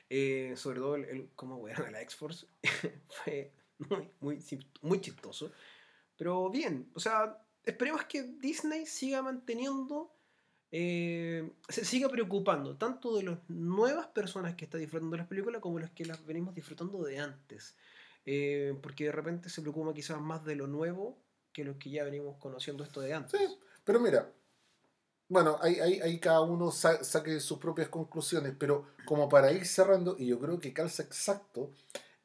Eh, 0.09 0.53
sobre 0.57 0.79
todo 0.79 0.95
el, 0.95 1.05
el 1.05 1.29
cómo 1.35 1.57
weón 1.57 1.85
a 1.85 1.91
la 1.91 2.01
X-Force. 2.01 2.47
Fue 3.09 3.51
muy, 3.79 4.09
muy, 4.21 4.39
muy 4.81 5.01
chistoso. 5.01 5.51
Pero 6.17 6.49
bien, 6.49 6.89
o 6.95 6.99
sea, 6.99 7.37
esperemos 7.63 8.05
que 8.05 8.23
Disney 8.23 8.85
siga 8.87 9.21
manteniendo. 9.21 10.11
eh, 10.71 11.49
se 11.69 11.85
siga 11.85 12.09
preocupando 12.09 12.75
tanto 12.77 13.15
de 13.17 13.23
las 13.23 13.39
nuevas 13.49 14.07
personas 14.07 14.55
que 14.55 14.65
están 14.65 14.81
disfrutando 14.81 15.11
de 15.15 15.19
las 15.19 15.27
películas 15.27 15.61
como 15.61 15.79
las 15.79 15.91
que 15.91 16.05
las 16.05 16.25
venimos 16.25 16.55
disfrutando 16.55 17.03
de 17.03 17.19
antes. 17.19 17.75
Eh, 18.29 18.77
porque 18.83 19.05
de 19.05 19.13
repente 19.13 19.49
se 19.49 19.61
preocupa 19.61 19.93
quizás 19.93 20.19
más 20.19 20.43
de 20.43 20.55
lo 20.55 20.67
nuevo 20.67 21.17
que 21.53 21.63
los 21.63 21.77
que 21.77 21.89
ya 21.89 22.03
venimos 22.03 22.35
conociendo 22.37 22.83
esto 22.83 22.99
de 23.01 23.13
antes. 23.13 23.39
Sí, 23.39 23.47
pero 23.83 23.99
mira. 24.01 24.29
Bueno, 25.29 25.57
ahí, 25.61 25.79
ahí, 25.79 25.99
ahí 26.01 26.19
cada 26.19 26.41
uno 26.41 26.71
sa- 26.71 27.03
saque 27.03 27.39
sus 27.39 27.57
propias 27.57 27.89
conclusiones, 27.89 28.53
pero 28.57 28.85
como 29.05 29.27
para 29.27 29.51
ir 29.51 29.65
cerrando, 29.65 30.15
y 30.19 30.27
yo 30.27 30.39
creo 30.39 30.59
que 30.59 30.73
calza 30.73 31.03
exacto 31.03 31.71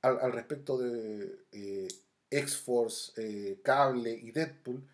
al, 0.03 0.21
al 0.21 0.33
respecto 0.33 0.79
de 0.79 1.38
eh, 1.53 1.88
X-Force, 2.31 3.12
eh, 3.17 3.61
Cable 3.62 4.12
y 4.12 4.31
Deadpool, 4.33 4.85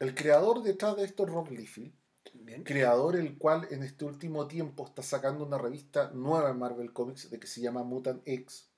el 0.00 0.14
creador 0.14 0.62
detrás 0.62 0.96
de 0.96 1.04
esto 1.04 1.24
es 1.24 1.30
Rob 1.30 1.50
Liefeld, 1.50 1.92
Bien. 2.34 2.64
creador 2.64 3.14
el 3.16 3.36
cual 3.38 3.68
en 3.70 3.82
este 3.84 4.04
último 4.04 4.48
tiempo 4.48 4.86
está 4.86 5.02
sacando 5.02 5.44
una 5.44 5.58
revista 5.58 6.10
nueva 6.14 6.50
en 6.50 6.58
Marvel 6.58 6.92
Comics 6.92 7.30
de 7.30 7.38
que 7.38 7.46
se 7.46 7.60
llama 7.60 7.82
Mutant 7.84 8.22
X. 8.26 8.68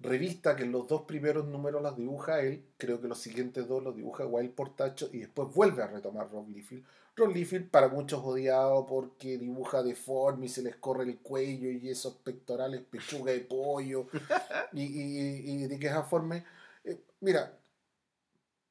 Revista 0.00 0.56
que 0.56 0.62
en 0.64 0.72
los 0.72 0.86
dos 0.88 1.02
primeros 1.02 1.46
números 1.46 1.82
las 1.82 1.96
dibuja 1.96 2.40
él, 2.40 2.64
creo 2.78 3.00
que 3.00 3.08
los 3.08 3.18
siguientes 3.18 3.68
dos 3.68 3.82
los 3.82 3.94
dibuja 3.94 4.26
Wild 4.26 4.52
Portacho 4.54 5.10
y 5.12 5.18
después 5.18 5.52
vuelve 5.54 5.82
a 5.82 5.88
retomar 5.88 6.30
Rob 6.30 6.48
Liefeld. 6.48 6.84
Rob 7.16 7.30
Liefeld 7.34 7.68
para 7.70 7.88
muchos 7.88 8.20
odiado 8.24 8.86
porque 8.86 9.36
dibuja 9.36 9.82
deforme 9.82 10.46
y 10.46 10.48
se 10.48 10.62
les 10.62 10.76
corre 10.76 11.04
el 11.04 11.18
cuello 11.18 11.70
y 11.70 11.88
esos 11.90 12.14
pectorales 12.16 12.80
pechuga 12.82 13.32
de 13.32 13.40
pollo 13.40 14.06
y, 14.72 14.82
y, 14.82 15.64
y 15.64 15.66
de 15.66 15.78
que 15.78 15.86
esa 15.88 16.02
forma. 16.04 16.42
eh, 16.84 17.00
mira, 17.20 17.52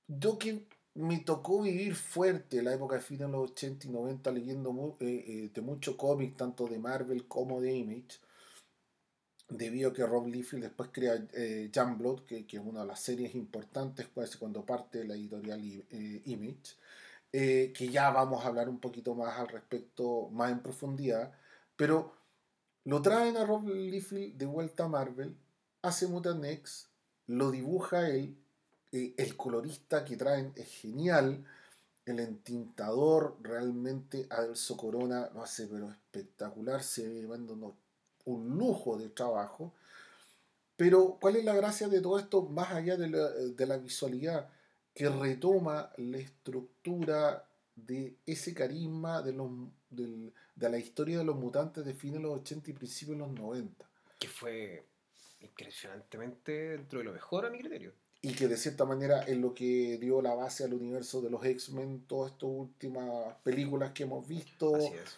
yo 0.07 0.37
que 0.37 0.65
me 0.95 1.19
tocó 1.19 1.61
vivir 1.61 1.95
fuerte 1.95 2.61
la 2.61 2.73
época 2.73 2.95
de 2.95 3.01
fines 3.01 3.27
de 3.27 3.31
los 3.31 3.51
80 3.51 3.87
y 3.87 3.89
90 3.91 4.31
leyendo 4.31 4.97
eh, 4.99 5.23
eh, 5.27 5.51
de 5.53 5.61
mucho 5.61 5.95
cómic, 5.97 6.35
tanto 6.35 6.67
de 6.67 6.79
Marvel 6.79 7.27
como 7.27 7.61
de 7.61 7.73
Image, 7.73 8.19
debido 9.49 9.89
a 9.89 9.93
que 9.93 10.05
Rob 10.05 10.27
Liefeld 10.27 10.63
después 10.63 10.89
crea 10.91 11.15
eh, 11.33 11.69
que, 12.27 12.45
que 12.45 12.57
es 12.57 12.63
una 12.63 12.81
de 12.81 12.87
las 12.87 12.99
series 12.99 13.35
importantes 13.35 14.07
pues, 14.13 14.37
cuando 14.37 14.65
parte 14.65 15.03
la 15.03 15.15
editorial 15.15 15.63
I- 15.63 15.85
eh, 15.89 16.21
Image, 16.25 16.75
eh, 17.31 17.73
que 17.75 17.89
ya 17.89 18.09
vamos 18.11 18.43
a 18.43 18.47
hablar 18.47 18.69
un 18.69 18.79
poquito 18.79 19.15
más 19.15 19.37
al 19.39 19.47
respecto, 19.47 20.29
más 20.31 20.51
en 20.51 20.59
profundidad, 20.61 21.31
pero 21.75 22.13
lo 22.85 23.01
traen 23.01 23.37
a 23.37 23.45
Rob 23.45 23.67
Liefeld 23.67 24.37
de 24.37 24.45
vuelta 24.45 24.85
a 24.85 24.87
Marvel, 24.87 25.35
hace 25.81 26.07
Mutant 26.07 26.43
X, 26.45 26.87
lo 27.27 27.51
dibuja 27.51 28.09
él, 28.09 28.35
eh, 28.91 29.13
el 29.17 29.35
colorista 29.35 30.05
que 30.05 30.17
traen 30.17 30.51
es 30.55 30.67
genial, 30.67 31.45
el 32.05 32.19
entintador 32.19 33.37
realmente 33.41 34.25
Adelso 34.31 34.75
Corona 34.77 35.29
lo 35.33 35.43
hace 35.43 35.67
pero 35.67 35.89
espectacular, 35.91 36.81
se 36.81 37.07
ve 37.07 37.15
llevando 37.21 37.53
unos- 37.53 37.73
un 38.25 38.57
lujo 38.57 38.97
de 38.97 39.09
trabajo. 39.09 39.73
Pero, 40.75 41.17
¿cuál 41.19 41.35
es 41.35 41.43
la 41.43 41.55
gracia 41.55 41.87
de 41.89 42.01
todo 42.01 42.17
esto 42.19 42.43
más 42.43 42.71
allá 42.71 42.95
de 42.95 43.09
la, 43.09 43.29
de 43.29 43.65
la 43.65 43.77
visualidad? 43.77 44.49
Que 44.93 45.09
retoma 45.09 45.91
la 45.97 46.17
estructura 46.17 47.45
de 47.75 48.15
ese 48.25 48.53
carisma 48.53 49.21
de, 49.21 49.33
los, 49.33 49.49
del- 49.89 50.33
de 50.55 50.69
la 50.69 50.77
historia 50.77 51.17
de 51.19 51.23
los 51.23 51.35
mutantes 51.35 51.85
de 51.85 51.93
fines 51.93 52.15
de 52.17 52.23
los 52.23 52.39
80 52.39 52.69
y 52.71 52.73
principios 52.73 53.17
de 53.17 53.25
los 53.25 53.31
90. 53.33 53.85
Que 54.19 54.27
fue 54.27 54.83
impresionantemente 55.41 56.51
dentro 56.77 56.99
de 56.99 57.05
lo 57.05 57.13
mejor 57.13 57.45
a 57.45 57.49
mi 57.49 57.59
criterio. 57.59 57.93
y 58.21 58.33
que 58.33 58.47
de 58.49 58.57
cierta 58.57 58.83
manera 58.83 59.21
es 59.23 59.37
lo 59.37 59.53
que 59.53 59.97
dio 59.97 60.21
la 60.21 60.33
base 60.35 60.65
al 60.65 60.73
universo 60.73 61.21
de 61.21 61.29
los 61.29 61.45
X-Men, 61.45 62.03
todas 62.07 62.31
estas 62.33 62.49
últimas 62.49 63.35
películas 63.43 63.91
que 63.93 64.03
hemos 64.03 64.27
visto 64.27 64.75
Así 64.75 64.87
es. 64.87 65.15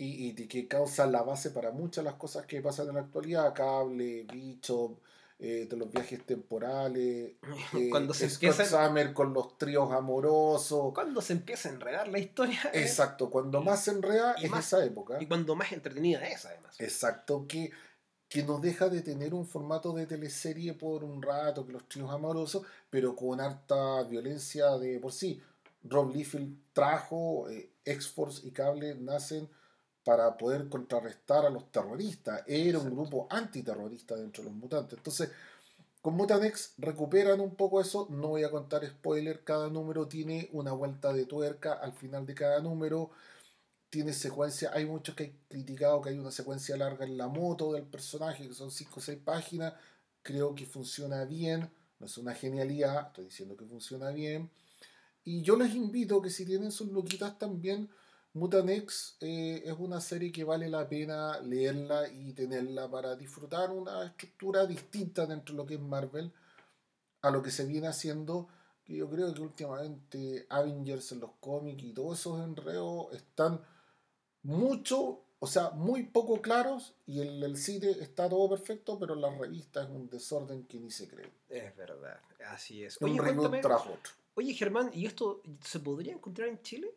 Y, 0.00 0.28
y 0.28 0.32
de 0.32 0.48
que 0.48 0.66
causan 0.66 1.12
la 1.12 1.22
base 1.22 1.50
para 1.50 1.70
muchas 1.70 2.04
de 2.04 2.10
las 2.10 2.18
cosas 2.18 2.46
que 2.46 2.60
pasan 2.60 2.88
en 2.88 2.94
la 2.96 3.00
actualidad, 3.02 3.54
cable, 3.54 4.24
bicho, 4.32 4.96
eh, 5.38 5.66
de 5.70 5.76
los 5.76 5.90
viajes 5.90 6.24
temporales, 6.26 7.32
eh, 7.74 7.88
Cuando 7.90 8.12
se 8.14 8.28
Scott 8.28 8.42
empiezan- 8.50 8.86
Summer 8.88 9.12
con 9.14 9.32
los 9.32 9.56
tríos 9.56 9.90
amorosos. 9.92 10.92
Cuando 10.94 11.20
se 11.22 11.32
empieza 11.34 11.68
a 11.68 11.72
enredar 11.72 12.08
la 12.08 12.18
historia. 12.18 12.60
¿eh? 12.74 12.82
Exacto, 12.82 13.30
cuando 13.30 13.62
más 13.62 13.84
se 13.84 13.92
enreda 13.92 14.34
es 14.34 14.50
más- 14.50 14.66
esa 14.66 14.84
época. 14.84 15.16
Y 15.20 15.26
cuando 15.26 15.54
más 15.54 15.72
entretenida 15.72 16.26
es, 16.28 16.44
además. 16.46 16.78
Exacto, 16.80 17.46
que, 17.48 17.70
que 18.28 18.42
nos 18.42 18.60
deja 18.60 18.88
de 18.88 19.02
tener 19.02 19.32
un 19.34 19.46
formato 19.46 19.92
de 19.92 20.06
teleserie 20.06 20.74
por 20.74 21.04
un 21.04 21.22
rato, 21.22 21.66
que 21.66 21.72
los 21.72 21.88
tríos 21.88 22.10
amorosos, 22.10 22.62
pero 22.90 23.16
con 23.16 23.40
harta 23.40 24.02
violencia 24.04 24.76
de 24.78 24.98
por 25.00 25.12
sí. 25.12 25.40
Rob 25.84 26.12
Liefeld 26.14 26.54
trajo, 26.74 27.48
eh, 27.48 27.70
X-Force 27.86 28.46
y 28.46 28.50
Cable 28.50 28.94
nacen 28.96 29.48
para 30.10 30.36
poder 30.36 30.68
contrarrestar 30.68 31.46
a 31.46 31.50
los 31.50 31.70
terroristas. 31.70 32.42
Era 32.48 32.80
un 32.80 32.90
grupo 32.90 33.28
antiterrorista 33.30 34.16
dentro 34.16 34.42
de 34.42 34.50
los 34.50 34.58
mutantes. 34.58 34.98
Entonces, 34.98 35.30
con 36.02 36.14
Mutant 36.14 36.42
X 36.42 36.72
recuperan 36.78 37.38
un 37.38 37.54
poco 37.54 37.80
eso. 37.80 38.08
No 38.10 38.30
voy 38.30 38.42
a 38.42 38.50
contar 38.50 38.84
spoiler, 38.84 39.44
cada 39.44 39.68
número 39.68 40.08
tiene 40.08 40.48
una 40.50 40.72
vuelta 40.72 41.12
de 41.12 41.26
tuerca 41.26 41.74
al 41.74 41.92
final 41.92 42.26
de 42.26 42.34
cada 42.34 42.58
número. 42.58 43.12
Tiene 43.88 44.12
secuencia, 44.12 44.72
hay 44.74 44.84
muchos 44.84 45.14
que 45.14 45.26
han 45.26 45.32
criticado 45.48 46.00
que 46.02 46.08
hay 46.08 46.18
una 46.18 46.32
secuencia 46.32 46.76
larga 46.76 47.04
en 47.04 47.16
la 47.16 47.28
moto 47.28 47.72
del 47.72 47.84
personaje, 47.84 48.48
que 48.48 48.54
son 48.54 48.72
5 48.72 48.92
o 48.96 49.00
6 49.00 49.16
páginas, 49.24 49.74
creo 50.22 50.56
que 50.56 50.66
funciona 50.66 51.24
bien, 51.24 51.70
no 52.00 52.06
es 52.06 52.18
una 52.18 52.34
genialidad, 52.34 53.06
estoy 53.06 53.26
diciendo 53.26 53.56
que 53.56 53.64
funciona 53.64 54.10
bien, 54.10 54.50
y 55.22 55.42
yo 55.42 55.56
les 55.56 55.72
invito 55.72 56.20
que 56.20 56.30
si 56.30 56.44
tienen 56.44 56.72
sus 56.72 56.88
loquitas 56.88 57.38
también, 57.38 57.90
Mutant 58.32 58.70
X 58.70 59.16
eh, 59.20 59.62
es 59.64 59.74
una 59.78 60.00
serie 60.00 60.30
que 60.30 60.44
vale 60.44 60.68
la 60.68 60.88
pena 60.88 61.40
leerla 61.40 62.08
y 62.08 62.32
tenerla 62.32 62.88
para 62.88 63.16
disfrutar 63.16 63.70
una 63.70 64.04
estructura 64.04 64.66
distinta 64.66 65.26
dentro 65.26 65.54
de 65.54 65.56
lo 65.62 65.66
que 65.66 65.74
es 65.74 65.80
Marvel 65.80 66.32
a 67.22 67.30
lo 67.30 67.42
que 67.42 67.50
se 67.50 67.66
viene 67.66 67.88
haciendo 67.88 68.48
que 68.84 68.94
yo 68.96 69.10
creo 69.10 69.32
que 69.34 69.40
últimamente 69.40 70.46
Avengers 70.48 71.12
en 71.12 71.20
los 71.20 71.32
cómics 71.40 71.82
y 71.82 71.92
todos 71.92 72.18
esos 72.20 72.40
enredos 72.40 73.12
están 73.12 73.60
mucho, 74.42 75.22
o 75.38 75.46
sea, 75.46 75.70
muy 75.70 76.04
poco 76.04 76.40
claros 76.40 76.94
y 77.06 77.20
en 77.20 77.42
el 77.42 77.56
cine 77.56 77.90
está 78.00 78.28
todo 78.28 78.48
perfecto, 78.48 78.98
pero 78.98 79.14
en 79.14 79.20
las 79.20 79.36
revistas 79.38 79.84
es 79.88 79.90
un 79.94 80.08
desorden 80.08 80.64
que 80.66 80.78
ni 80.80 80.90
se 80.90 81.08
cree. 81.08 81.30
Es 81.48 81.76
verdad, 81.76 82.20
así 82.48 82.84
es. 82.84 82.96
Un 83.00 83.10
Oye, 83.10 83.20
reboot 83.20 83.50
cuéntame, 83.50 83.60
tras 83.60 83.82
otro. 83.82 84.12
oye 84.34 84.54
Germán, 84.54 84.90
¿y 84.94 85.06
esto 85.06 85.42
se 85.62 85.80
podría 85.80 86.12
encontrar 86.14 86.48
en 86.48 86.62
Chile? 86.62 86.94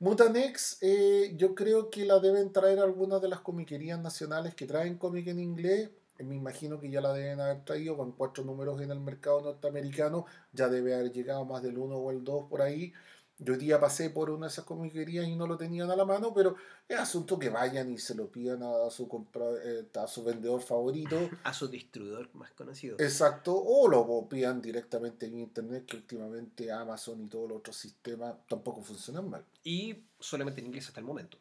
Mutant 0.00 0.34
X, 0.36 0.78
eh, 0.80 1.32
yo 1.36 1.54
creo 1.54 1.90
que 1.90 2.04
la 2.06 2.18
deben 2.20 2.52
traer 2.52 2.78
algunas 2.80 3.20
de 3.20 3.28
las 3.28 3.40
comiquerías 3.40 4.00
nacionales 4.00 4.54
que 4.54 4.66
traen 4.66 4.96
cómic 4.96 5.26
en 5.28 5.38
inglés. 5.38 5.90
Eh, 6.18 6.24
Me 6.24 6.34
imagino 6.36 6.80
que 6.80 6.90
ya 6.90 7.00
la 7.02 7.12
deben 7.12 7.40
haber 7.40 7.64
traído 7.64 7.96
con 7.96 8.12
cuatro 8.12 8.42
números 8.44 8.80
en 8.80 8.90
el 8.90 9.00
mercado 9.00 9.42
norteamericano. 9.42 10.24
Ya 10.52 10.68
debe 10.68 10.94
haber 10.94 11.12
llegado 11.12 11.44
más 11.44 11.62
del 11.62 11.76
uno 11.78 11.96
o 11.96 12.10
el 12.10 12.24
dos 12.24 12.46
por 12.48 12.62
ahí. 12.62 12.92
Yo 13.42 13.54
hoy 13.54 13.58
día 13.58 13.80
pasé 13.80 14.10
por 14.10 14.28
una 14.28 14.46
de 14.46 14.52
esas 14.52 14.66
comiquerías 14.66 15.26
y 15.26 15.34
no 15.34 15.46
lo 15.46 15.56
tenían 15.56 15.90
a 15.90 15.96
la 15.96 16.04
mano, 16.04 16.34
pero 16.34 16.56
es 16.86 16.98
asunto 16.98 17.38
que 17.38 17.48
vayan 17.48 17.90
y 17.90 17.96
se 17.96 18.14
lo 18.14 18.30
pidan 18.30 18.62
a 18.62 18.90
su, 18.90 19.08
compra- 19.08 19.56
eh, 19.64 19.86
a 19.98 20.06
su 20.06 20.22
vendedor 20.22 20.60
favorito. 20.60 21.16
A 21.44 21.54
su 21.54 21.66
distribuidor 21.68 22.28
más 22.34 22.50
conocido. 22.52 22.96
Exacto, 22.98 23.56
o 23.56 23.88
lo 23.88 24.28
pidan 24.28 24.60
directamente 24.60 25.24
en 25.26 25.38
internet, 25.38 25.86
que 25.86 25.96
últimamente 25.96 26.70
Amazon 26.70 27.22
y 27.24 27.28
todos 27.28 27.48
los 27.48 27.58
otros 27.58 27.76
sistemas 27.76 28.34
tampoco 28.46 28.82
funcionan 28.82 29.30
mal. 29.30 29.42
Y 29.64 30.04
solamente 30.18 30.60
en 30.60 30.66
inglés 30.66 30.88
hasta 30.88 31.00
el 31.00 31.06
momento. 31.06 31.38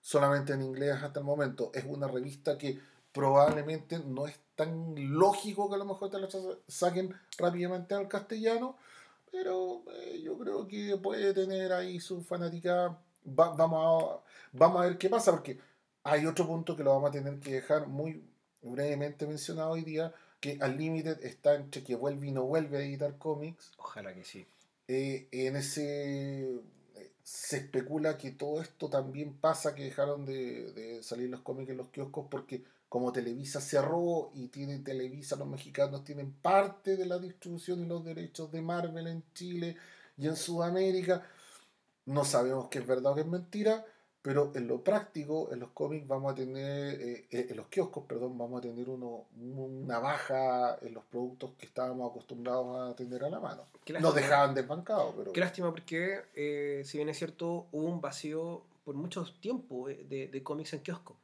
solamente 0.00 0.52
en 0.52 0.62
inglés 0.62 0.94
hasta 1.02 1.18
el 1.20 1.26
momento. 1.26 1.72
Es 1.74 1.84
una 1.84 2.06
revista 2.06 2.56
que 2.56 2.78
probablemente 3.12 3.98
no 3.98 4.26
es 4.28 4.38
tan 4.54 4.94
lógico 5.18 5.68
que 5.68 5.74
a 5.74 5.78
lo 5.78 5.84
mejor 5.84 6.10
te 6.10 6.18
la 6.20 6.30
sa- 6.30 6.38
saquen 6.68 7.12
rápidamente 7.38 7.94
al 7.94 8.06
castellano, 8.08 8.76
pero 9.30 9.84
eh, 9.92 10.20
yo 10.22 10.38
creo 10.38 10.66
que 10.66 10.96
puede 10.96 11.32
tener 11.34 11.72
ahí 11.72 12.00
su 12.00 12.22
fanática. 12.22 12.98
Va- 13.26 13.54
vamos, 13.54 14.04
a, 14.22 14.24
vamos 14.52 14.82
a 14.82 14.86
ver 14.86 14.98
qué 14.98 15.08
pasa, 15.08 15.30
porque 15.32 15.58
hay 16.02 16.26
otro 16.26 16.46
punto 16.46 16.76
que 16.76 16.82
lo 16.84 16.90
vamos 16.94 17.10
a 17.10 17.12
tener 17.12 17.38
que 17.40 17.52
dejar 17.54 17.86
muy 17.86 18.24
brevemente 18.62 19.26
mencionado 19.26 19.70
hoy 19.70 19.82
día, 19.82 20.12
que 20.40 20.58
Unlimited 20.62 21.22
está 21.24 21.54
entre 21.54 21.82
que 21.84 21.94
vuelve 21.94 22.28
y 22.28 22.32
no 22.32 22.44
vuelve 22.44 22.78
a 22.78 22.82
editar 22.82 23.16
cómics. 23.18 23.72
Ojalá 23.78 24.14
que 24.14 24.24
sí. 24.24 24.46
Eh, 24.88 25.28
en 25.32 25.56
ese 25.56 26.42
eh, 26.96 27.12
se 27.22 27.58
especula 27.58 28.16
que 28.18 28.32
todo 28.32 28.60
esto 28.60 28.88
también 28.88 29.34
pasa, 29.34 29.74
que 29.74 29.84
dejaron 29.84 30.24
de, 30.24 30.72
de 30.72 31.02
salir 31.02 31.28
los 31.30 31.40
cómics 31.42 31.70
en 31.70 31.76
los 31.76 31.88
kioscos 31.90 32.26
porque 32.30 32.64
como 32.90 33.12
Televisa 33.12 33.60
cerró 33.60 34.32
y 34.34 34.48
tiene 34.48 34.80
Televisa, 34.80 35.36
los 35.36 35.46
mexicanos 35.46 36.02
tienen 36.02 36.32
parte 36.32 36.96
de 36.96 37.06
la 37.06 37.20
distribución 37.20 37.84
y 37.84 37.86
los 37.86 38.04
derechos 38.04 38.50
de 38.50 38.60
Marvel 38.62 39.06
en 39.06 39.22
Chile 39.32 39.76
y 40.18 40.26
en 40.26 40.34
Sudamérica. 40.34 41.24
No 42.06 42.24
sabemos 42.24 42.66
qué 42.68 42.80
es 42.80 42.86
verdad 42.88 43.12
o 43.12 43.14
qué 43.14 43.20
es 43.20 43.28
mentira, 43.28 43.86
pero 44.20 44.50
en 44.56 44.66
lo 44.66 44.82
práctico, 44.82 45.52
en 45.52 45.60
los 45.60 45.70
cómics 45.70 46.08
vamos 46.08 46.32
a 46.32 46.34
tener, 46.34 47.00
eh, 47.00 47.28
eh, 47.30 47.46
en 47.50 47.56
los 47.58 47.68
kioscos, 47.68 48.06
perdón, 48.08 48.36
vamos 48.36 48.58
a 48.58 48.62
tener 48.62 48.88
uno, 48.88 49.26
una 49.38 50.00
baja 50.00 50.76
en 50.82 50.92
los 50.92 51.04
productos 51.04 51.52
que 51.56 51.66
estábamos 51.66 52.10
acostumbrados 52.10 52.90
a 52.90 52.96
tener 52.96 53.22
a 53.22 53.30
la 53.30 53.38
mano. 53.38 53.66
Nos 54.00 54.16
dejaban 54.16 54.52
desbancados, 54.52 55.14
pero... 55.16 55.32
Qué 55.32 55.38
lástima 55.38 55.70
porque, 55.70 56.22
eh, 56.34 56.82
si 56.84 56.98
bien 56.98 57.08
es 57.08 57.18
cierto, 57.18 57.68
hubo 57.70 57.86
un 57.86 58.00
vacío 58.00 58.64
por 58.82 58.96
mucho 58.96 59.24
tiempo 59.40 59.86
de, 59.86 60.26
de 60.26 60.42
cómics 60.42 60.72
en 60.72 60.80
kiosco. 60.80 61.16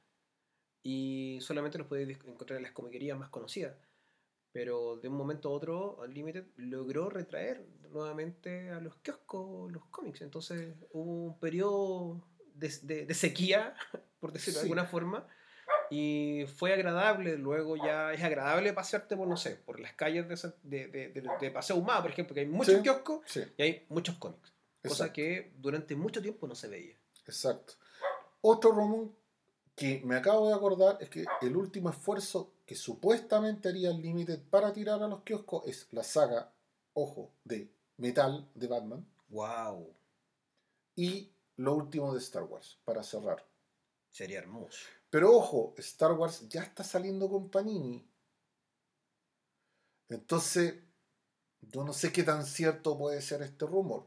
Y 0.89 1.41
solamente 1.41 1.79
los 1.79 1.89
podéis 1.89 2.17
encontrar 2.25 2.59
en 2.59 2.63
las 2.63 2.71
comiquerías 2.71 3.19
más 3.19 3.29
conocidas. 3.29 3.75
Pero 4.53 4.95
de 4.95 5.09
un 5.09 5.17
momento 5.17 5.49
a 5.49 5.53
otro, 5.53 5.97
Unlimited 5.97 6.45
logró 6.59 7.11
retraer 7.11 7.67
nuevamente 7.91 8.71
a 8.71 8.79
los 8.81 8.95
kioscos 8.99 9.73
los 9.73 9.85
cómics. 9.87 10.21
Entonces 10.21 10.77
hubo 10.93 11.25
un 11.25 11.41
periodo 11.41 12.25
de, 12.55 13.13
sequía, 13.15 13.75
por 14.21 14.33
decirlo 14.33 14.61
de 14.61 14.63
alguna 14.67 14.85
forma, 14.85 15.27
y 15.91 16.45
fue 16.55 16.73
agradable. 16.73 17.37
Luego 17.37 17.77
ya 17.77 18.13
es 18.13 18.23
agradable 18.23 18.73
pasearte 18.73 19.17
por, 19.17 19.27
no 19.27 19.37
sé, 19.37 19.57
por 19.57 19.81
las 19.81 19.93
calles 19.95 20.29
de, 20.63 20.87
de, 20.87 21.51
Paseo 21.51 21.75
Humada, 21.75 22.03
por 22.03 22.13
ejemplo, 22.13 22.33
que 22.33 22.43
hay 22.43 22.47
muchos 22.47 22.81
kioscos 22.81 23.23
y 23.59 23.61
hay 23.61 23.87
muchos 23.89 24.19
cómics. 24.19 24.53
Cosa 24.87 25.13
que 25.13 25.53
durante 25.57 25.97
mucho 25.97 26.23
tiempo 26.23 26.47
no 26.47 26.55
se 26.55 26.69
veía. 26.69 26.97
Exacto. 27.27 27.75
Otro 28.41 28.71
rumor 28.71 29.26
que 29.77 30.01
me 30.05 30.17
acabo 30.17 30.49
de 30.49 30.55
acordar 30.55 30.97
es 31.01 31.11
que 31.11 31.27
el 31.43 31.55
último 31.55 31.91
esfuerzo 31.91 32.55
que 32.65 32.75
supuestamente 32.75 33.69
haría 33.69 33.91
el 33.91 34.01
Limited 34.01 34.41
para 34.49 34.73
tirar 34.73 35.03
a 35.03 35.09
los 35.09 35.23
kioscos 35.23 35.69
es 35.69 35.87
la 35.93 36.03
saga, 36.03 36.51
ojo, 36.95 37.31
de 37.45 37.71
Metal 37.99 38.51
de 38.55 38.67
Batman. 38.67 39.07
¡Wow! 39.29 39.95
Y 40.97 41.31
lo 41.57 41.75
último 41.75 42.13
de 42.15 42.21
Star 42.21 42.45
Wars, 42.45 42.79
para 42.87 43.03
cerrar. 43.03 43.47
Sería 44.11 44.39
hermoso. 44.39 44.79
Pero 45.11 45.37
ojo, 45.37 45.75
Star 45.77 46.13
Wars 46.13 46.49
ya 46.49 46.63
está 46.63 46.83
saliendo 46.83 47.29
con 47.29 47.51
Panini. 47.51 48.09
Entonces, 50.09 50.75
yo 51.61 51.85
no 51.85 51.93
sé 51.93 52.13
qué 52.13 52.23
tan 52.23 52.47
cierto 52.47 52.97
puede 52.97 53.21
ser 53.21 53.43
este 53.43 53.67
rumor. 53.67 54.07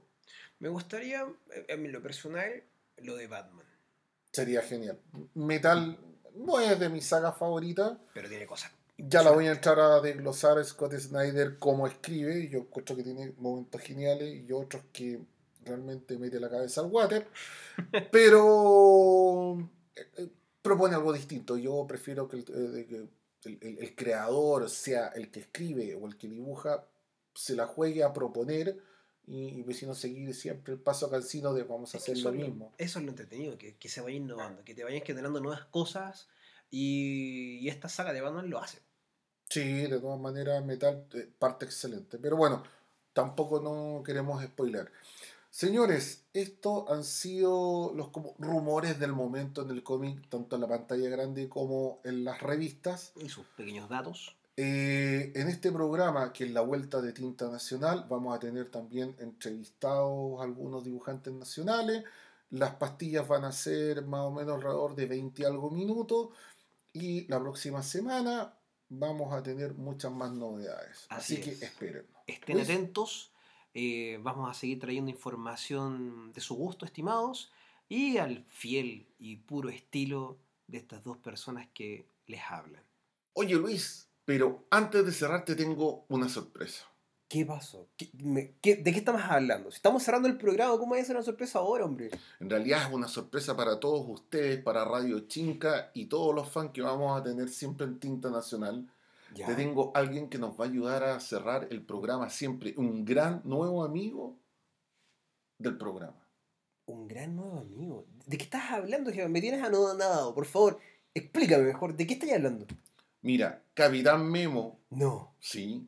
Me 0.58 0.69
gustaría, 0.69 1.32
en 1.67 1.91
lo 1.91 2.01
personal, 2.01 2.63
lo 2.97 3.15
de 3.15 3.27
Batman. 3.27 3.68
Sería 4.32 4.62
genial. 4.62 5.00
Metal 5.34 5.98
no 6.36 6.60
es 6.60 6.80
de 6.80 6.89
mis 6.89 7.06
sagas 7.06 7.38
favoritas. 7.38 7.98
Pero 8.13 8.30
tiene 8.30 8.46
cosas. 8.46 8.72
Ya 8.98 9.24
la 9.24 9.32
voy 9.32 9.48
a 9.48 9.52
entrar 9.52 9.80
a 9.80 10.02
desglosar 10.02 10.63
Scott 10.63 10.94
Snyder 10.94 11.58
cómo 11.58 11.88
escribe. 11.88 12.50
Yo 12.50 12.60
encuentro 12.60 12.96
que 12.96 13.04
tiene 13.04 13.34
momentos 13.38 13.82
geniales 13.82 14.44
y 14.46 14.52
otros 14.52 14.84
que 14.92 15.20
realmente 15.63 16.18
mete 16.18 16.39
la 16.39 16.50
cabeza 16.50 16.82
al 16.82 16.88
water, 16.88 17.28
pero 18.12 19.60
eh, 19.96 20.08
eh, 20.18 20.30
propone 20.62 20.96
algo 20.96 21.13
distinto. 21.13 21.58
Yo 21.58 21.86
prefiero 21.88 22.28
que 22.28 22.38
el, 22.38 23.15
eh, 23.44 23.94
creador 23.96 24.70
sea 24.70 25.10
el 25.10 25.32
que 25.32 25.42
escribe 25.42 25.96
o 25.96 26.08
el 26.08 26.18
que 26.18 26.28
dibuja, 26.28 26.86
se 27.34 27.56
la 27.56 27.68
juegue 27.68 28.04
a 28.04 28.12
proponer 28.12 28.78
y, 29.30 29.63
y 29.68 29.74
si 29.74 29.86
no 29.86 29.94
seguir 29.94 30.34
siempre 30.34 30.74
el 30.74 30.80
paso 30.80 31.10
cansino 31.10 31.54
de 31.54 31.63
vamos 31.63 31.94
a 31.94 32.00
hacer 32.00 32.18
lo 32.18 32.32
mismo. 32.32 32.74
Eso 32.78 33.00
es 33.00 33.06
lo 33.06 33.12
entretenido, 33.12 33.58
que, 33.58 33.76
que 33.76 33.88
se 33.88 34.02
vaya 34.02 34.18
innovando, 34.18 34.63
que 34.63 34.74
te 34.74 34.84
vayan 34.84 35.04
generando 35.04 35.39
nuevas 35.39 35.65
cosas 35.65 36.28
y, 36.72 37.60
y 37.62 37.70
esta 37.70 37.89
saga 37.89 38.12
de 38.12 38.22
Batman 38.22 38.50
lo 38.50 38.60
hace. 38.60 38.80
Sí, 39.50 39.84
de 39.88 40.00
todas 40.00 40.20
maneras, 40.20 40.63
Metal 40.65 41.06
parte 41.38 41.65
excelente. 41.65 42.18
Pero 42.18 42.38
bueno, 42.38 42.63
tampoco 43.13 43.60
no 43.60 44.04
queremos 44.04 44.44
spoiler. 44.44 44.92
Señores, 45.52 46.26
estos 46.34 46.89
han 46.89 47.04
sido 47.04 47.92
los 47.96 48.10
como 48.10 48.36
rumores 48.38 49.00
del 49.00 49.13
momento 49.13 49.63
en 49.63 49.72
el 49.72 49.82
cómic, 49.82 50.30
tanto 50.30 50.56
en 50.56 50.62
la 50.62 50.68
pantalla 50.68 51.10
grande 51.10 51.50
como 51.50 52.02
en 52.04 52.24
las 52.24 52.42
revistas. 52.42 53.13
Y 53.15 53.30
sus 53.30 53.46
pequeños 53.58 53.89
datos. 53.89 54.36
Eh, 54.62 55.32
en 55.36 55.48
este 55.48 55.72
programa, 55.72 56.34
que 56.34 56.43
es 56.43 56.52
la 56.52 56.60
Vuelta 56.60 57.00
de 57.02 57.13
Tinta 57.13 57.50
Nacional, 57.50 58.06
vamos 58.10 58.36
a 58.36 58.39
tener 58.39 58.69
también 58.69 59.15
entrevistados 59.19 60.41
algunos 60.41 60.84
dibujantes 60.84 61.34
nacionales. 61.34 62.04
Las 62.50 62.76
pastillas 62.76 63.26
van 63.26 63.45
a 63.45 63.54
ser 63.54 64.04
más 64.04 64.19
o 64.19 64.32
menos 64.32 64.56
alrededor 64.56 64.95
de 64.95 65.06
20 65.06 65.41
y 65.41 65.45
algo 65.45 65.72
minutos. 65.72 66.32
Y 66.91 67.26
la 67.28 67.39
próxima 67.39 67.82
semana 67.82 68.54
vamos 68.89 69.34
a 69.34 69.41
tener 69.41 69.76
muchas 69.76 70.12
más 70.12 70.34
novedades. 70.34 71.06
Así, 71.08 71.39
que 71.39 71.52
esperen. 71.52 72.06
Estén 72.28 72.60
atentos 72.60 73.32
eh, 73.74 74.19
vamos 74.22 74.50
a 74.50 74.54
seguir 74.54 74.80
trayendo 74.80 75.10
información 75.10 76.34
de 76.34 76.41
su 76.41 76.56
gusto, 76.56 76.86
estimados, 76.86 77.50
y 77.88 78.17
al 78.17 78.43
fiel 78.43 79.08
y 79.19 79.38
puro 79.38 79.69
estilo 79.69 80.38
de 80.67 80.80
estas 80.80 81.02
dos 81.06 81.17
personas 81.17 81.69
que 81.74 82.10
les 82.26 82.41
hablan. 82.50 82.84
Oye 83.34 83.56
Luis, 83.56 84.09
pero 84.30 84.68
antes 84.70 85.04
de 85.04 85.12
cerrar 85.12 85.44
te 85.44 85.56
tengo 85.56 86.06
una 86.08 86.30
sorpresa. 86.30 86.86
¿Qué 87.28 87.48
pasó? 87.48 87.88
¿De 87.98 88.54
qué 88.62 88.84
estamos 88.86 89.24
hablando? 89.24 89.72
Si 89.72 89.78
estamos 89.78 90.04
cerrando 90.04 90.28
el 90.28 90.38
programa, 90.38 90.78
¿cómo 90.78 90.94
va 90.94 91.02
a 91.02 91.04
ser 91.04 91.15
una 91.15 91.26
sorpresa 91.26 91.58
ahora, 91.58 91.86
hombre? 91.86 92.12
En 92.39 92.48
realidad 92.48 92.84
es 92.88 92.94
una 92.94 93.08
sorpresa 93.08 93.58
para 93.58 93.80
todos 93.80 94.06
ustedes, 94.08 94.62
para 94.62 94.86
Radio 94.86 95.22
Chinca 95.22 95.89
y 95.96 96.06
todos 96.06 96.36
los 96.36 96.48
fans 96.48 96.70
que 96.74 96.84
vamos 96.84 97.20
a 97.20 97.24
tener 97.24 97.50
siempre 97.50 97.88
en 97.88 98.00
Tinta 98.00 98.30
Nacional 98.30 98.88
te 99.34 99.56
tengo 99.56 99.92
alguien 99.96 100.30
que 100.30 100.38
nos 100.38 100.60
va 100.60 100.65
a 100.65 100.68
ayudar 100.68 101.04
a 101.04 101.20
cerrar 101.20 101.68
el 101.72 101.82
programa 101.82 102.30
siempre. 102.30 102.76
Un 102.78 103.06
gran 103.06 103.42
nuevo 103.46 103.84
amigo 103.84 104.38
del 105.58 105.76
programa. 105.76 106.24
Un 106.86 107.08
gran 107.08 107.36
nuevo 107.36 107.58
amigo. 107.58 108.06
¿De 108.28 108.38
qué 108.38 108.44
estás 108.44 108.70
hablando, 108.70 109.10
Jean? 109.10 109.32
Me 109.32 109.42
tienes 109.42 109.63
anonadado. 109.63 110.36
Por 110.36 110.46
favor, 110.46 110.80
explícame 111.15 111.63
mejor. 111.63 111.96
¿De 111.96 112.06
qué 112.06 112.13
estás 112.13 112.32
hablando? 112.32 112.68
Mira, 113.21 113.63
Capitán 113.73 114.29
Memo. 114.29 114.79
No. 114.89 115.34
Sí. 115.39 115.88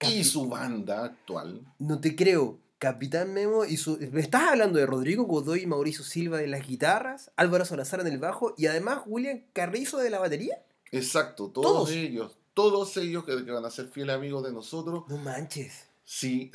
y 0.00 0.24
su 0.24 0.48
banda 0.48 1.04
actual. 1.04 1.62
No 1.78 2.00
te 2.00 2.14
creo. 2.14 2.58
Capitán 2.78 3.34
Memo 3.34 3.64
y 3.64 3.76
su. 3.76 3.98
¿Me 4.12 4.20
estás 4.20 4.42
hablando 4.42 4.78
de 4.78 4.86
Rodrigo 4.86 5.24
Godoy 5.24 5.62
y 5.62 5.66
Mauricio 5.66 6.04
Silva 6.04 6.38
de 6.38 6.46
las 6.46 6.66
guitarras? 6.66 7.32
Álvaro 7.36 7.64
Salazar 7.64 8.00
en 8.00 8.06
el 8.06 8.18
bajo 8.18 8.54
y 8.56 8.66
además 8.66 9.02
William 9.06 9.42
Carrizo 9.52 9.98
de 9.98 10.10
la 10.10 10.20
batería? 10.20 10.62
Exacto, 10.92 11.50
todos. 11.50 11.90
ellos 11.90 12.38
todos 12.58 12.96
ellos 12.96 13.22
que, 13.22 13.36
van 13.36 13.64
a 13.64 13.70
ser 13.70 13.86
fieles 13.86 14.16
amigos 14.16 14.42
de 14.42 14.52
nosotros. 14.52 15.04
No 15.06 15.16
manches. 15.18 15.86
Sí, 16.02 16.50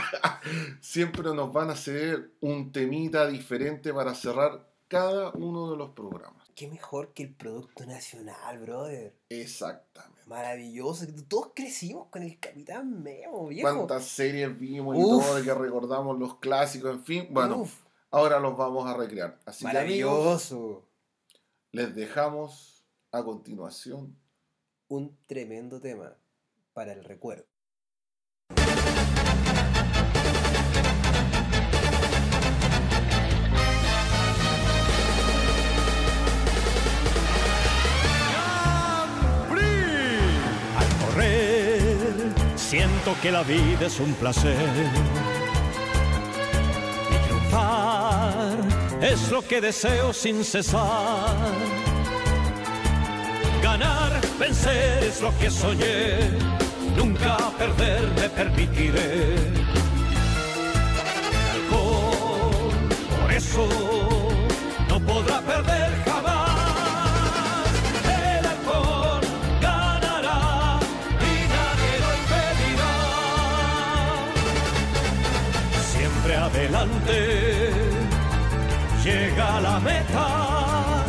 siempre 0.80 1.32
nos 1.32 1.52
van 1.52 1.70
a 1.70 1.74
hacer 1.74 2.32
un 2.40 2.72
temita 2.72 3.24
diferente 3.28 3.94
para 3.94 4.16
cerrar 4.16 4.68
cada 4.88 5.30
uno 5.34 5.70
de 5.70 5.76
los 5.76 5.90
programas. 5.90 6.37
Qué 6.58 6.66
mejor 6.66 7.12
que 7.14 7.22
el 7.22 7.32
producto 7.32 7.86
nacional, 7.86 8.58
brother. 8.58 9.14
Exactamente. 9.28 10.24
Maravilloso. 10.26 11.06
Todos 11.28 11.52
crecimos 11.54 12.08
con 12.08 12.24
el 12.24 12.40
Capitán 12.40 13.00
Memo, 13.00 13.46
viejo. 13.46 13.72
Cuántas 13.72 14.06
series 14.06 14.58
vimos 14.58 14.96
y 14.96 15.00
todo 15.00 15.36
de 15.36 15.44
que 15.44 15.54
recordamos 15.54 16.18
los 16.18 16.40
clásicos, 16.40 16.90
en 16.90 17.04
fin. 17.04 17.28
Bueno, 17.30 17.64
ahora 18.10 18.40
los 18.40 18.56
vamos 18.56 18.88
a 18.88 18.96
recrear. 18.96 19.38
Así 19.46 19.62
Maravilloso. 19.62 20.84
les 21.70 21.94
dejamos 21.94 22.84
a 23.12 23.22
continuación 23.22 24.18
un 24.88 25.16
tremendo 25.28 25.80
tema 25.80 26.16
para 26.72 26.92
el 26.92 27.04
recuerdo. 27.04 27.46
Que 43.22 43.30
la 43.30 43.42
vida 43.42 43.86
es 43.86 44.00
un 44.00 44.14
placer. 44.14 44.68
Y 47.10 47.26
triunfar 47.26 48.58
es 49.00 49.30
lo 49.30 49.42
que 49.42 49.60
deseo 49.60 50.12
sin 50.12 50.44
cesar 50.44 51.36
Ganar, 53.62 54.20
vencer 54.38 55.04
es 55.04 55.20
lo 55.20 55.36
que 55.38 55.50
soñé, 55.50 56.30
nunca 56.96 57.36
perder 57.58 58.08
me 58.20 58.28
permitiré. 58.28 59.34
por 63.20 63.32
eso 63.32 64.07
adelante, 76.78 77.70
llega 79.04 79.60
la 79.60 79.80
meta. 79.80 81.04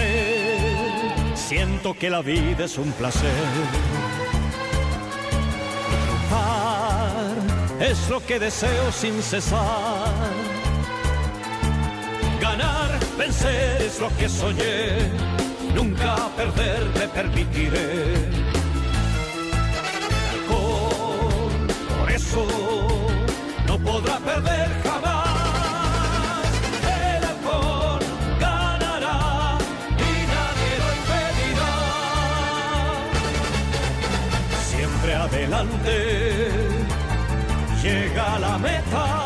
El 0.00 1.36
siento 1.36 1.94
que 1.94 2.10
la 2.10 2.22
vida 2.22 2.64
es 2.64 2.78
un 2.78 2.92
placer. 2.92 3.32
es 7.80 8.08
lo 8.08 8.24
que 8.24 8.38
deseo 8.38 8.92
sin 8.92 9.22
cesar. 9.22 10.07
Es 13.44 14.00
lo 14.00 14.08
que 14.16 14.28
soñé. 14.28 15.10
Nunca 15.74 16.28
perder 16.36 16.84
me 16.98 17.08
permitiré. 17.08 18.16
Alcohol, 20.32 21.66
por 21.88 22.10
eso 22.10 22.46
no 23.66 23.78
podrá 23.78 24.18
perder 24.18 24.68
jamás. 24.82 25.28
El 26.82 27.24
alcohol 27.24 28.00
ganará 28.40 29.58
y 29.98 30.12
nadie 30.34 30.72
lo 30.82 30.88
impedirá. 31.00 31.74
Siempre 34.68 35.14
adelante 35.14 35.94
llega 37.82 38.38
la 38.40 38.58
meta. 38.58 39.17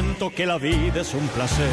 Siento 0.00 0.32
que 0.34 0.46
la 0.46 0.56
vida 0.56 1.02
es 1.02 1.12
un 1.12 1.26
placer. 1.28 1.68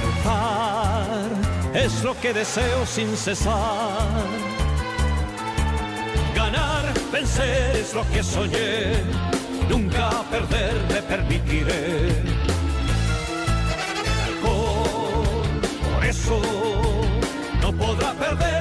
Triunfar 0.00 1.30
es 1.74 2.04
lo 2.04 2.14
que 2.20 2.32
deseo 2.32 2.86
sin 2.86 3.16
cesar. 3.16 4.26
Ganar, 6.34 6.84
vencer 7.12 7.76
es 7.76 7.92
lo 7.92 8.08
que 8.12 8.22
soñé. 8.22 9.02
Nunca 9.68 10.22
perder 10.30 10.74
me 10.92 11.02
permitiré. 11.02 12.22
Alcohol, 14.26 15.60
por 15.92 16.04
eso 16.04 16.40
no 17.62 17.72
podrá 17.72 18.12
perder 18.14 18.57